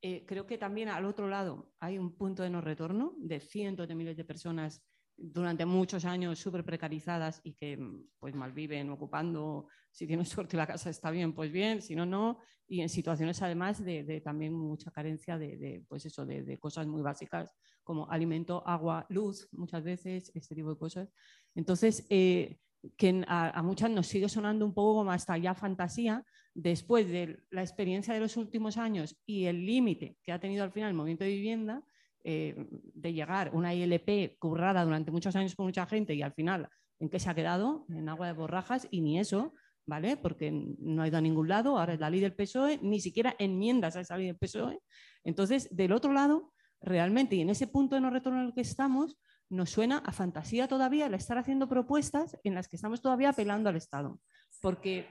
[0.03, 3.87] eh, creo que también al otro lado hay un punto de no retorno de cientos
[3.87, 4.83] de miles de personas
[5.21, 10.67] durante muchos años súper precarizadas y que mm, pues malviven ocupando, si tienes suerte la
[10.67, 14.91] casa está bien, pues bien, si no, no, y en situaciones además de, también mucha
[14.91, 17.53] carencia de, pues eso, de, cosas muy básicas
[17.83, 21.13] como alimento, agua, luz, muchas veces, este tipo de cosas.
[21.55, 22.59] Entonces, eh,
[22.97, 26.23] que a, a, muchas nos sigue sonando un poco como hasta ya fantasía,
[26.53, 30.71] después de la experiencia de los últimos años y el límite que ha tenido al
[30.71, 31.83] final el movimiento de vivienda,
[32.23, 36.69] eh, de llegar una ILP currada durante muchos años con mucha gente y al final,
[36.99, 37.85] ¿en qué se ha quedado?
[37.89, 39.53] En agua de borrajas y ni eso,
[39.85, 40.17] ¿vale?
[40.17, 43.35] Porque no ha ido a ningún lado, ahora es la ley del PSOE, ni siquiera
[43.39, 44.79] enmiendas a esa ley del PSOE.
[45.23, 48.61] Entonces, del otro lado, realmente, y en ese punto de no retorno en el que
[48.61, 49.17] estamos,
[49.49, 53.69] nos suena a fantasía todavía el estar haciendo propuestas en las que estamos todavía apelando
[53.69, 54.19] al Estado.
[54.61, 55.07] Porque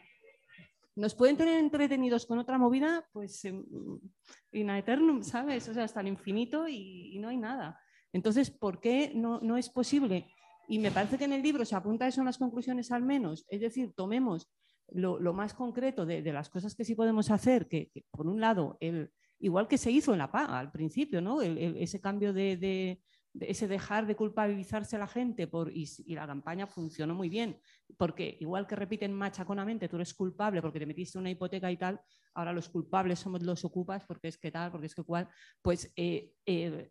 [0.96, 5.68] nos pueden tener entretenidos con otra movida, pues in eternum, ¿sabes?
[5.68, 7.80] O sea, hasta el infinito y, no hay nada.
[8.12, 10.26] Entonces, ¿por qué no, no, es posible?
[10.68, 13.46] Y me parece que en el libro se apunta eso en las conclusiones al menos,
[13.48, 14.50] es decir, tomemos
[14.88, 18.40] lo, lo más concreto de, de, las cosas que sí podemos hacer, que, por un
[18.40, 21.40] lado, el, igual que se hizo en la PA al principio, ¿no?
[21.42, 23.00] ese cambio de,
[23.38, 27.60] ese dejar de culpabilizarse a la gente por, y, la campaña funcionó muy bien,
[27.96, 32.00] porque igual que repiten machaconamente, tú eres culpable porque te metiste una hipoteca y tal,
[32.34, 35.28] ahora los culpables somos los ocupas porque es que tal, porque es que cual,
[35.62, 36.90] pues eh, eh,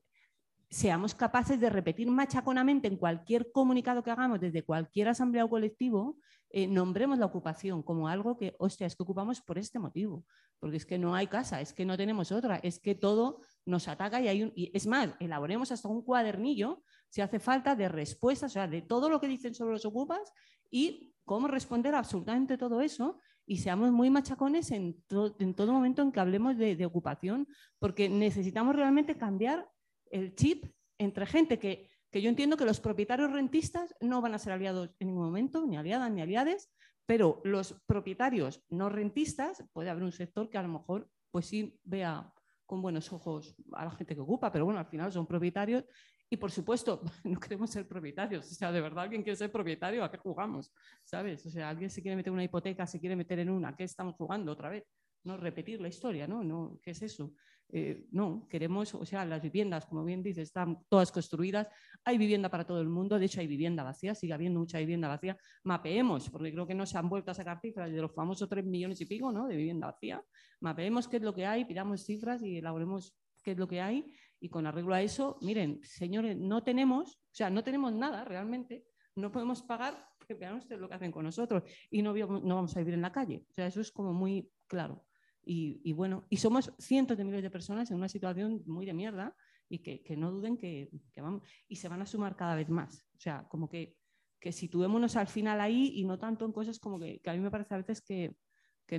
[0.69, 6.17] seamos capaces de repetir machaconamente en cualquier comunicado que hagamos desde cualquier asamblea o colectivo,
[6.51, 10.25] eh, nombremos la ocupación como algo que, hostia, es que ocupamos por este motivo,
[10.59, 13.87] porque es que no hay casa, es que no tenemos otra, es que todo nos
[13.87, 14.51] ataca y hay un...
[14.55, 18.81] Y es más, elaboremos hasta un cuadernillo, si hace falta, de respuestas, o sea, de
[18.81, 20.31] todo lo que dicen sobre los ocupas
[20.69, 25.03] y cómo responder a absolutamente todo eso y seamos muy machacones en,
[25.39, 27.47] en todo momento en que hablemos de, ocupación,
[27.79, 29.67] porque necesitamos realmente cambiar
[30.11, 30.65] el chip
[30.99, 34.91] entre gente que, que, yo entiendo que los propietarios rentistas no van a ser aliados
[34.99, 36.71] en ningún momento, ni aliadas ni aliades,
[37.07, 41.79] pero los propietarios no rentistas, puede haber un sector que a lo mejor pues sí
[41.83, 42.31] vea
[42.69, 45.83] con buenos ojos a la gente que ocupa, pero bueno, al final son propietarios
[46.29, 48.45] y por supuesto no queremos ser propietarios.
[48.45, 50.71] O sea, de verdad, alguien quiere ser propietario, ¿a qué jugamos?
[51.03, 51.43] ¿Sabes?
[51.47, 53.85] O sea, alguien se quiere meter una hipoteca, se quiere meter en una, ¿a qué
[53.85, 54.83] estamos jugando otra vez?
[55.23, 56.43] No repetir la historia, ¿no?
[56.43, 57.33] no ¿Qué es eso?
[57.71, 61.67] Eh, no, queremos, o sea, las viviendas, como bien dice, están todas construidas,
[62.03, 65.07] hay vivienda para todo el mundo, de hecho hay vivienda vacía, sigue habiendo mucha vivienda
[65.07, 68.49] vacía, mapeemos, porque creo que no se han vuelto a sacar cifras de los famosos
[68.49, 69.47] 3 millones y pico ¿no?
[69.47, 70.23] de vivienda vacía,
[70.61, 74.13] mapeemos qué es lo que hay, pidamos cifras y elaboremos qué es lo que hay
[74.39, 78.85] y con arreglo a eso, miren, señores, no tenemos, o sea, no tenemos nada realmente,
[79.15, 82.75] no podemos pagar, porque vean ustedes lo que hacen con nosotros y no, no vamos
[82.75, 85.05] a vivir en la calle, o sea, eso es como muy claro.
[85.43, 89.35] Y, bueno, y somos cientos de miles de personas en una situación muy de mierda
[89.67, 93.07] y que, no duden que, vamos, y se van a sumar cada vez más.
[93.15, 93.97] O sea, como que,
[94.39, 97.51] que situémonos al final ahí y no tanto en cosas como que, a mí me
[97.51, 98.35] parece a veces que,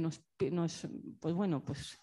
[0.01, 0.89] nos, nos,
[1.21, 1.99] pues bueno, pues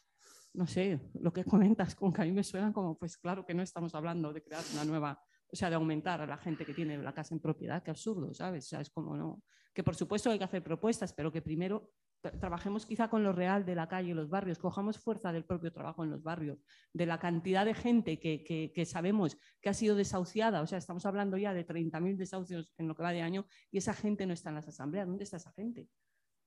[0.53, 3.53] no sé, lo que comentas, como que a mí me suena como, pues claro que
[3.53, 6.73] no estamos hablando de crear una nueva, o sea, de aumentar a la gente que
[6.73, 8.65] tiene la casa en propiedad, que absurdo, ¿sabes?
[8.65, 9.43] O sea, es como no,
[9.73, 11.91] que por supuesto hay que hacer propuestas, pero que primero
[12.39, 15.71] trabajemos quizá con lo real de la calle y los barrios, cojamos fuerza del propio
[15.71, 16.59] trabajo en los barrios,
[16.93, 21.37] de la cantidad de gente que, sabemos que ha sido desahuciada, o sea, estamos hablando
[21.37, 24.49] ya de 30.000 desahucios en lo que va de año y esa gente no está
[24.49, 25.07] en las asambleas.
[25.07, 25.89] ¿Dónde está esa gente?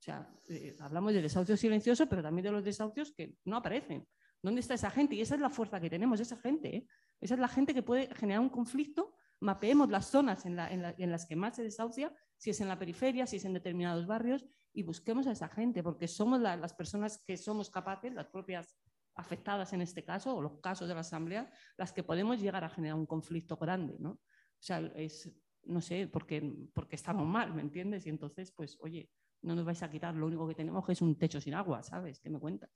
[0.01, 4.07] O sea, eh, hablamos de desahucio silencioso, pero también de los desahucios que no aparecen.
[4.43, 5.15] ¿Dónde está esa gente?
[5.15, 6.77] Y esa es la fuerza que tenemos, esa gente.
[6.77, 6.87] ¿eh?
[7.21, 9.15] Esa es la gente que puede generar un conflicto.
[9.41, 13.27] Mapeemos las zonas en, en las que más se desahucia si es en la periferia,
[13.27, 17.37] si es en determinados barrios, y busquemos a esa gente, porque somos las personas que
[17.37, 18.79] somos capaces, las propias
[19.15, 22.71] afectadas en este caso, o los casos de la Asamblea, las que podemos llegar a
[22.71, 24.13] generar un conflicto grande, ¿no?
[24.13, 25.31] O sea, es,
[25.65, 26.41] no sé, porque,
[26.73, 28.07] porque estamos mal, ¿me entiendes?
[28.07, 29.11] Y entonces, pues, oye,
[29.43, 32.21] no nos vais a quitar, lo único que tenemos es un techo sin agua, ¿sabes?
[32.21, 32.71] ¿Qué me cuentas?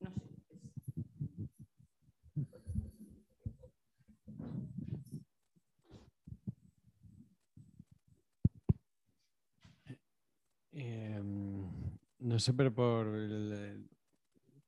[0.00, 0.31] No sé.
[12.32, 13.14] No sé, pero por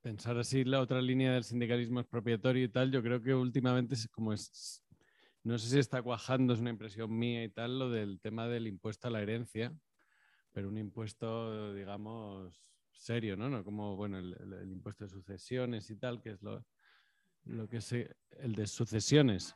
[0.02, 4.06] pensar así la otra línea del sindicalismo expropiatorio y tal, yo creo que últimamente es
[4.08, 4.84] como es,
[5.42, 8.66] no sé si está cuajando, es una impresión mía y tal, lo del tema del
[8.66, 9.74] impuesto a la herencia,
[10.52, 12.54] pero un impuesto, digamos,
[12.92, 13.48] serio, ¿no?
[13.48, 16.66] no como, bueno, el, impuesto de sucesiones y tal, que es lo,
[17.44, 19.54] lo que se, el de sucesiones,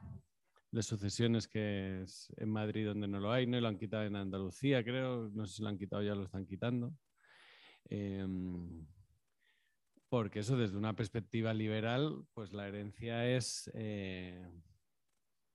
[0.71, 4.05] de sucesiones que es en Madrid donde no lo hay, no y lo han quitado
[4.05, 6.95] en Andalucía, creo, no sé si lo han quitado ya lo están quitando.
[7.85, 8.87] Em,
[10.09, 14.49] porque eso desde una perspectiva liberal, pues la herencia es, eh,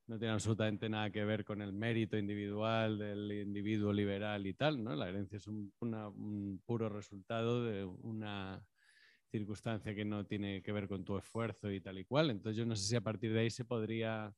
[0.08, 4.84] no tiene absolutamente nada que ver con el mérito individual del individuo liberal y tal,
[4.84, 4.96] ¿no?
[4.96, 8.64] La herencia es un, un puro resultado de una
[9.32, 12.30] circunstancia que no tiene que ver con tu esfuerzo y tal y cual.
[12.30, 14.32] Entonces yo no sé si a partir de ahí se podría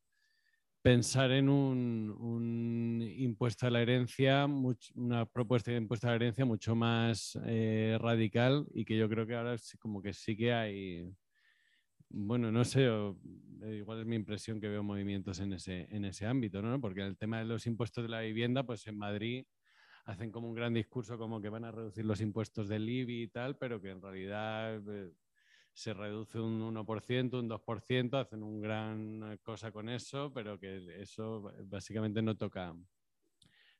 [0.85, 6.75] pensar en un, impuesto a la herencia, una propuesta de impuesto a la herencia mucho
[6.75, 11.11] más eh, radical y que yo creo que ahora como que sí que hay,
[12.09, 16.27] bueno, no sé, eh, igual es mi impresión que veo movimientos en ese, en ese
[16.27, 16.79] ámbito, ¿no?
[16.79, 19.47] Porque el tema de los impuestos de la vivienda, pues en Madrid
[20.05, 23.27] hacen como un gran discurso como que van a reducir los impuestos del IBI y
[23.29, 24.83] tal, pero que en realidad...
[24.87, 25.11] Eh,
[25.75, 31.51] se reduce un 1%, un 2%, hacen una gran cosa con eso, pero que eso
[31.65, 32.73] básicamente no toca,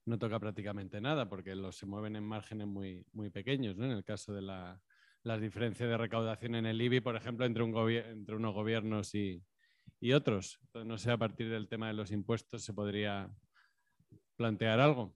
[0.03, 3.85] no toca prácticamente nada, porque los se mueven en márgenes muy, muy pequeños, ¿no?
[3.85, 4.81] En el caso de la,
[5.23, 9.41] las diferencias de recaudación en el IBI, por ejemplo, entre, un entre unos gobiernos y,
[10.01, 10.59] y otros.
[10.63, 13.31] Entonces, no sé, a partir del tema de los impuestos se podría
[14.35, 15.15] plantear algo.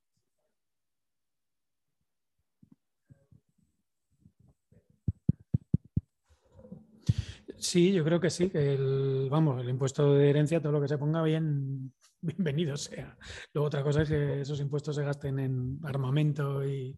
[7.60, 10.98] Sí, yo creo que sí, el, vamos, el impuesto de herencia, todo lo que se
[10.98, 13.18] ponga bien, bienvenido sea.
[13.54, 16.98] Luego otra cosa es que esos impuestos se gasten en armamento y,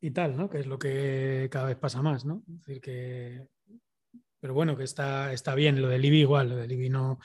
[0.00, 0.48] y tal, ¿no?
[0.48, 2.42] Que es lo que cada vez pasa más, ¿no?
[2.48, 3.46] Es decir, que
[4.40, 5.82] pero bueno, que está, está bien.
[5.82, 7.18] Lo del IBI igual, lo del IBI no,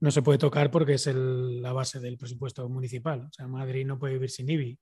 [0.00, 3.22] no se puede tocar porque es la base del presupuesto municipal.
[3.22, 4.78] O sea, Madrid no puede vivir sin IBI.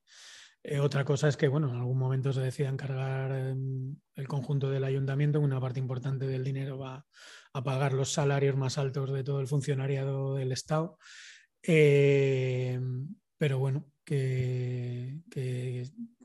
[0.69, 4.69] Eh, otra cosa es que, bueno, en algún momento se decida encargar em, el conjunto
[4.69, 7.07] del ayuntamiento, una parte importante del dinero va
[7.53, 10.99] a pagar los salarios más altos de todo el funcionariado del Estado.
[11.63, 15.21] Em, pero bueno, que,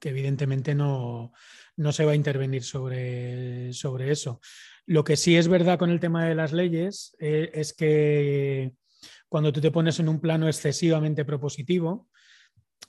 [0.02, 1.32] evidentemente no,
[1.92, 4.42] se va a intervenir sobre, sobre, eso.
[4.88, 8.74] Lo que sí es verdad con el tema de las leyes eh, es que
[9.30, 12.10] cuando tú te pones en un plano excesivamente propositivo,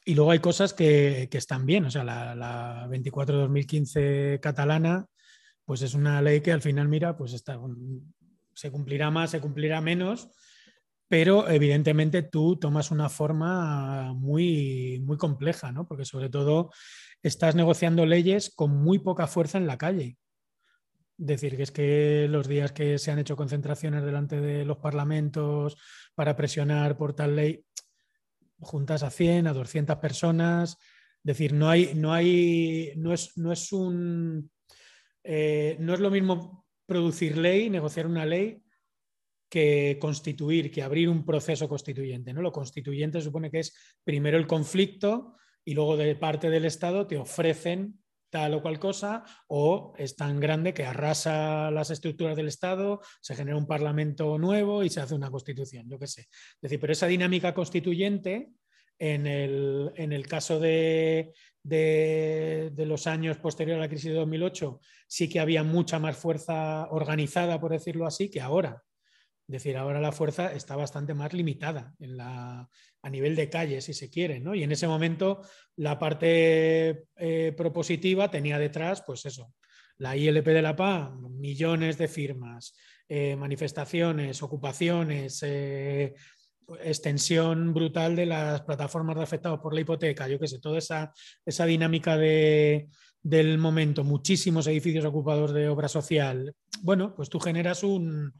[0.04, 5.06] y luego hay cosas que, están bien, o sea, la, la 24-2015 catalana,
[5.64, 7.58] pues es una ley que al final, mira, pues está,
[8.54, 10.28] se cumplirá más, se cumplirá menos,
[11.08, 15.86] pero evidentemente tú tomas una forma muy, muy compleja, ¿no?
[15.86, 16.70] Porque sobre todo
[17.22, 20.16] estás negociando leyes con muy poca fuerza en la calle.
[21.18, 25.76] Decir que es que los días que se han hecho concentraciones delante de los parlamentos
[26.14, 27.64] para presionar por tal ley,
[28.62, 30.72] juntas a 100, a 200 personas.
[30.72, 34.50] Es decir, no hay, no hay, no es, no es un,
[35.24, 38.62] eh, no es lo mismo producir ley, negociar una ley,
[39.48, 42.32] que constituir, que abrir un proceso constituyente.
[42.32, 42.40] ¿no?
[42.40, 47.18] Lo constituyente supone que es primero el conflicto y luego de parte del Estado te
[47.18, 48.01] ofrecen
[48.32, 53.36] tal o cual cosa, o es tan grande que arrasa las estructuras del Estado, se
[53.36, 56.28] genera un parlamento nuevo y se hace una constitución, yo qué sé.
[56.62, 58.50] Decir, pero esa dinámica constituyente,
[58.98, 65.40] en el, caso de, de, los años posteriores a la crisis de 2008, sí que
[65.40, 68.82] había mucha más fuerza organizada, por decirlo así, que ahora.
[69.48, 72.70] Es decir, ahora la fuerza está bastante más limitada en la,
[73.02, 74.54] a nivel de calle, si se quiere, ¿no?
[74.54, 75.42] Y en ese momento
[75.76, 79.52] la parte eh, propositiva tenía detrás, pues eso,
[79.98, 82.74] la ILP de la PA, millones de firmas,
[83.08, 86.14] eh, manifestaciones, ocupaciones, eh,
[86.82, 91.12] extensión brutal de las plataformas de afectados por la hipoteca, yo qué sé, toda esa,
[91.44, 92.88] esa dinámica de,
[93.22, 96.54] del momento, muchísimos edificios ocupados de obra social.
[96.82, 98.32] Bueno, pues tú generas un,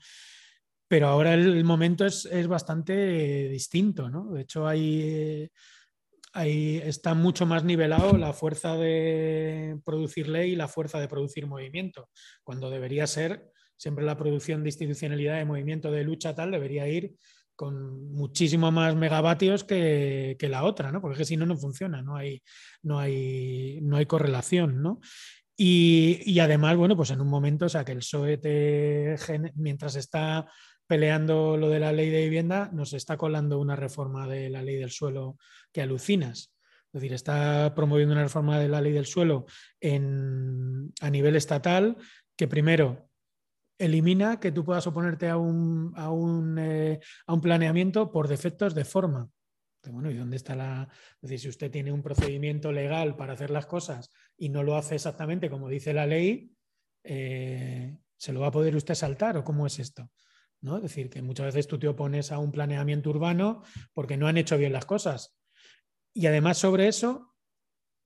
[0.93, 4.31] pero ahora el, momento es, bastante distinto, ¿no?
[4.31, 5.49] De hecho, hay,
[6.35, 11.47] ahí está mucho más nivelado la fuerza de producir ley y la fuerza de producir
[11.47, 12.11] movimiento,
[12.45, 17.15] cuando debería ser siempre la producción de institucionalidad de movimiento de lucha tal debería ir
[17.57, 21.01] con muchísimo más megavatios que, la otra, ¿no?
[21.01, 22.43] Porque si no, no funciona, no hay,
[22.83, 25.01] no hay, no hay correlación, ¿no?
[25.57, 28.41] Y, además, bueno, pues en un momento, o sea, que el PSOE,
[29.55, 30.47] mientras está
[30.93, 34.77] peleando lo de la ley de vivienda, nos está colando una reforma de la ley
[34.77, 35.39] del suelo
[35.73, 36.53] que alucinas.
[36.89, 39.47] Es decir, está promoviendo una reforma de la ley del suelo
[39.81, 41.97] a nivel estatal
[42.37, 43.09] que primero
[43.79, 47.01] elimina que tú puedas oponerte a un, eh,
[47.41, 49.31] planeamiento por defectos de forma.
[49.91, 50.91] Bueno, ¿y dónde está la.?
[51.23, 54.77] Es decir, si usted tiene un procedimiento legal para hacer las cosas y no lo
[54.77, 56.53] hace exactamente como dice la ley,
[57.03, 60.11] eh, ¿se lo va a poder usted saltar o cómo es esto?
[60.63, 60.77] ¿No?
[60.77, 63.63] Es decir, que muchas veces tú te opones a un planeamiento urbano
[63.93, 65.37] porque no han hecho bien las cosas.
[66.15, 67.33] Y además sobre eso,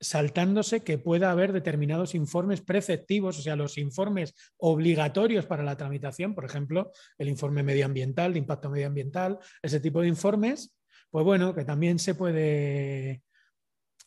[0.01, 6.35] saltándose que pueda haber determinados informes preceptivos, o sea, los informes obligatorios para la tramitación,
[6.35, 10.77] por ejemplo, el informe medioambiental, de impacto medioambiental, ese tipo de informes,
[11.11, 13.23] pues bueno, que también se puede,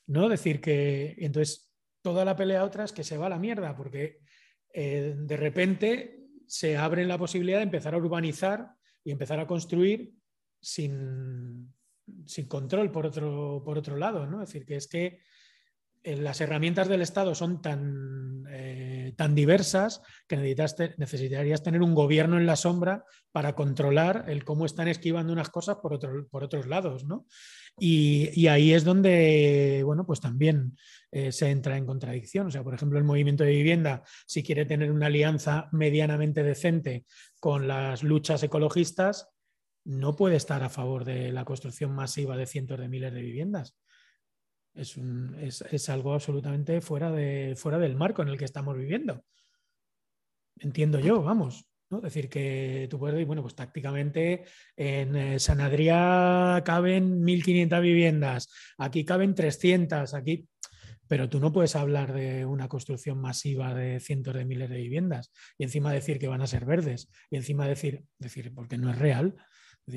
[0.07, 0.29] ¿no?
[0.29, 1.71] Decir que entonces
[2.01, 4.19] toda la pelea otra es que se va a la mierda, porque
[4.73, 6.18] eh, de repente
[6.49, 8.71] se abre la posibilidad de empezar a urbanizar
[9.03, 10.15] y empezar a construir
[10.59, 11.71] sin,
[12.25, 14.41] sin control por otro, por otro lado, ¿no?
[14.41, 15.19] Es decir, que es que
[16.03, 22.45] las herramientas del Estado son tan, eh, tan diversas que necesitarías tener un gobierno en
[22.45, 25.99] la sombra para controlar el cómo están esquivando unas cosas por,
[26.29, 27.05] por otros lados.
[27.05, 27.25] ¿no?
[27.77, 30.77] Y, ahí es donde, bueno, pues también
[31.11, 32.47] eh, se entra en contradicción.
[32.47, 37.05] O sea, por ejemplo, el movimiento de vivienda, si quiere tener una alianza medianamente decente
[37.39, 39.29] con las luchas ecologistas,
[39.85, 43.75] no puede estar a favor de la construcción masiva de cientos de miles de viviendas
[44.73, 49.23] es, algo absolutamente fuera, de, fuera del marco en el que estamos viviendo.
[50.57, 51.65] Entiendo yo, vamos.
[51.89, 52.01] ¿no?
[52.01, 58.49] Decir que tú puedes decir, bueno, pues tácticamente en eh, San Adrián caben 1.500 viviendas,
[58.77, 60.47] aquí caben 300, aquí...
[61.07, 65.31] Pero tú no puedes hablar de una construcción masiva de cientos de miles de viviendas
[65.57, 68.99] y encima decir que van a ser verdes y encima decir, decir porque no es
[68.99, 69.35] real,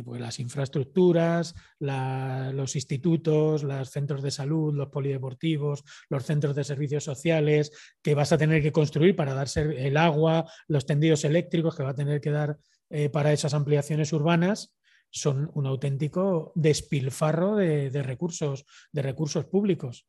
[0.05, 7.05] pues las infraestructuras, los institutos, los centros de salud, los polideportivos, los centros de servicios
[7.05, 11.83] sociales que vas a tener que construir para darse el agua, los tendidos eléctricos que
[11.83, 12.59] va a tener que dar
[12.89, 14.75] eh, para esas ampliaciones urbanas,
[15.13, 20.09] son un auténtico despilfarro de, recursos, de recursos públicos,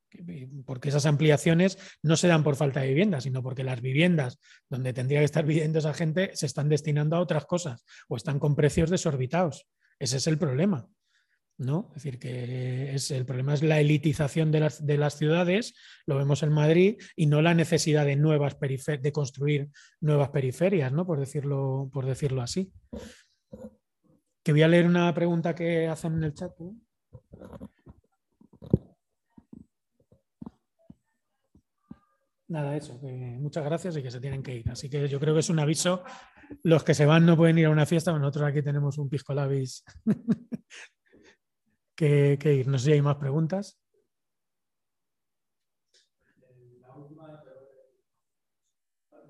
[0.65, 4.39] porque esas ampliaciones no se dan por falta de vivienda, sino porque las viviendas
[4.69, 8.39] donde tendría que estar viviendo esa gente se están destinando a otras cosas o están
[8.39, 9.67] con precios desorbitados.
[9.99, 10.87] Ese es el problema.
[11.57, 11.91] ¿no?
[11.95, 15.75] Es decir, que es, el problema es la elitización de las, de las, ciudades,
[16.05, 19.69] lo vemos en Madrid, y no la necesidad de, nuevas de construir
[20.01, 21.05] nuevas periferias, ¿no?
[21.05, 22.71] por, decirlo, por decirlo así.
[24.43, 26.51] Que voy a leer una pregunta que hacen en el chat.
[32.53, 32.99] Nada, eso,
[33.39, 34.69] muchas gracias y que se tienen que ir.
[34.69, 36.03] Así que yo creo que es un aviso.
[36.61, 39.33] Los que se van no pueden ir a una fiesta, nosotros aquí tenemos un pisco
[39.33, 39.83] labis
[41.95, 42.67] que, ir.
[42.67, 43.79] No sé si hay más preguntas.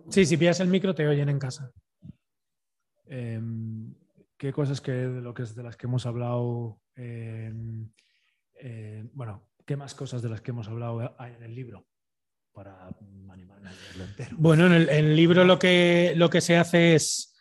[0.10, 1.72] Sí, si pillas el micro te oyen en casa.
[3.06, 3.94] Em,
[4.38, 7.90] ¿Qué cosas que de lo que es de las que hemos hablado, em,
[8.56, 11.86] eh, bueno, qué más cosas de las que hemos hablado hay en el libro?
[12.52, 14.36] Para animarme a leerlo entero.
[14.38, 17.36] Bueno, en el, libro lo que, lo que se hace es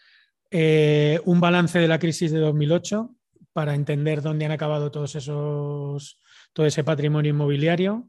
[0.51, 3.15] eh, un balance de la crisis de 2008
[3.53, 6.19] para entender dónde han acabado todos esos,
[6.53, 8.09] todo ese patrimonio inmobiliario.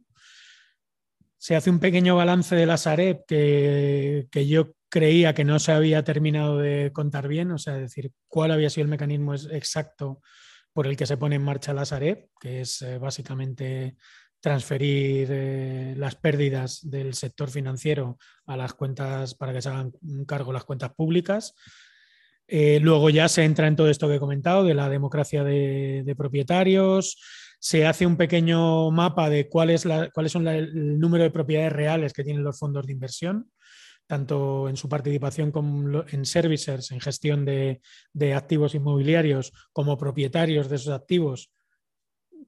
[1.44, 5.74] Se hace un pequeño balance de la Sareb que, que yo creía que no se
[5.74, 10.22] había terminado de contar bien, o sea, decir cuál había sido el mecanismo exacto
[10.72, 13.98] por el que se pone en marcha la Sareb, que es eh, básicamente
[14.40, 19.92] transferir eh, las pérdidas del sector financiero a las cuentas para que se hagan
[20.26, 21.56] cargo las cuentas públicas.
[22.48, 26.14] Eh, luego ya se entra en todo esto que he comentado de la democracia de,
[26.18, 27.18] propietarios,
[27.64, 29.74] se hace un pequeño mapa de cuál
[30.14, 33.52] cuáles son el número de propiedades reales que tienen los fondos de inversión
[34.06, 35.54] tanto en su participación
[36.12, 37.80] en servicers, en gestión de,
[38.36, 41.54] activos inmobiliarios, como propietarios de esos activos,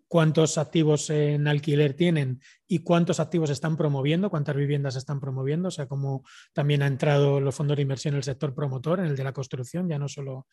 [0.09, 5.71] cuántos activos en alquiler tienen y cuántos activos están promoviendo, cuántas viviendas están promoviendo, o
[5.71, 9.15] sea, como también ha entrado los fondos de inversión en el sector promotor, en el
[9.15, 10.47] de la construcción, ya no solo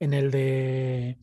[0.00, 1.18] en el de...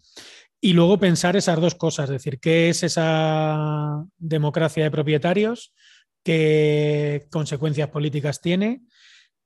[0.66, 5.76] y luego pensar esas dos cosas, es decir, qué es esa democracia de propietarios,
[6.24, 8.82] qué consecuencias políticas tiene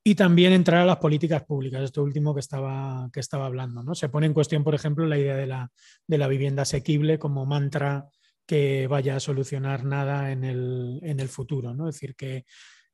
[0.02, 3.84] y también entrar a las políticas públicas, esto último que estaba, que estaba hablando.
[3.84, 3.96] ¿no?
[3.96, 5.70] Se pone en cuestión, por ejemplo, la idea de la,
[6.08, 8.08] de la vivienda asequible como mantra
[8.46, 11.74] que vaya a solucionar nada en el, en el futuro.
[11.74, 11.90] ¿no?
[11.90, 12.46] Es decir, que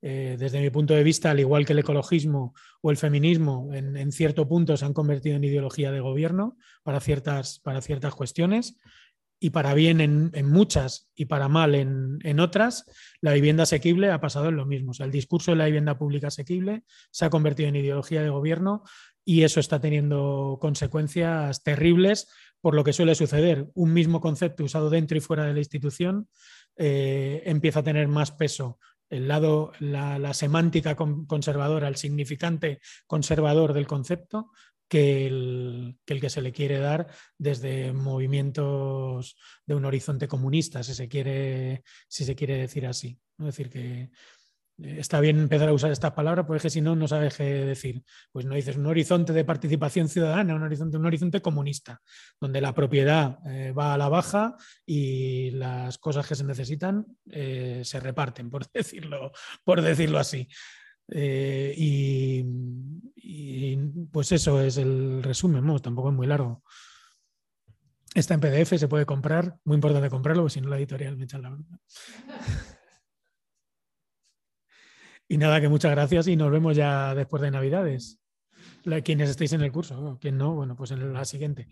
[0.08, 4.12] eh, desde mi punto de vista, al igual que el ecologismo o el feminismo, en,
[4.12, 8.76] cierto punto se han convertido en ideología de gobierno para ciertas, para ciertas cuestiones
[9.40, 12.84] y para bien en, muchas y para mal en, otras,
[13.20, 14.92] la vivienda asequible ha pasado en lo mismo.
[14.96, 18.84] El discurso de la vivienda pública asequible se ha convertido en ideología de gobierno
[19.24, 22.28] y eso está teniendo consecuencias terribles
[22.60, 23.66] por lo que suele suceder.
[23.74, 26.28] Un mismo concepto usado dentro y fuera de la institución
[26.76, 28.78] eh, empieza a tener más peso
[29.10, 34.50] el lado, la, semántica conservadora, el significante conservador del concepto,
[34.88, 37.08] que el, que se le quiere dar
[37.38, 43.18] desde movimientos de un horizonte comunista, si se quiere, si se quiere decir así.
[43.38, 44.10] Es decir, que
[44.78, 48.02] está bien empezar a usar esta palabra porque si no, no sabes qué decir.
[48.32, 52.00] Pues no dices un horizonte de participación ciudadana, un horizonte, un horizonte comunista,
[52.40, 57.82] donde la propiedad eh, va a la baja y las cosas que se necesitan eh,
[57.84, 59.32] se reparten, por decirlo,
[59.64, 60.48] por decirlo así.
[61.08, 62.44] y,
[64.10, 66.62] pues eso es el resumen, tampoco es muy largo.
[68.14, 71.24] Está en PDF, se puede comprar, muy importante comprarlo, porque si no la editorial me
[71.24, 71.78] echan la bronca.
[75.28, 78.20] Y nada, que muchas gracias y nos vemos ya después de Navidades.
[79.04, 81.68] Quienes estéis en el curso, quien no, bueno, pues en la siguiente.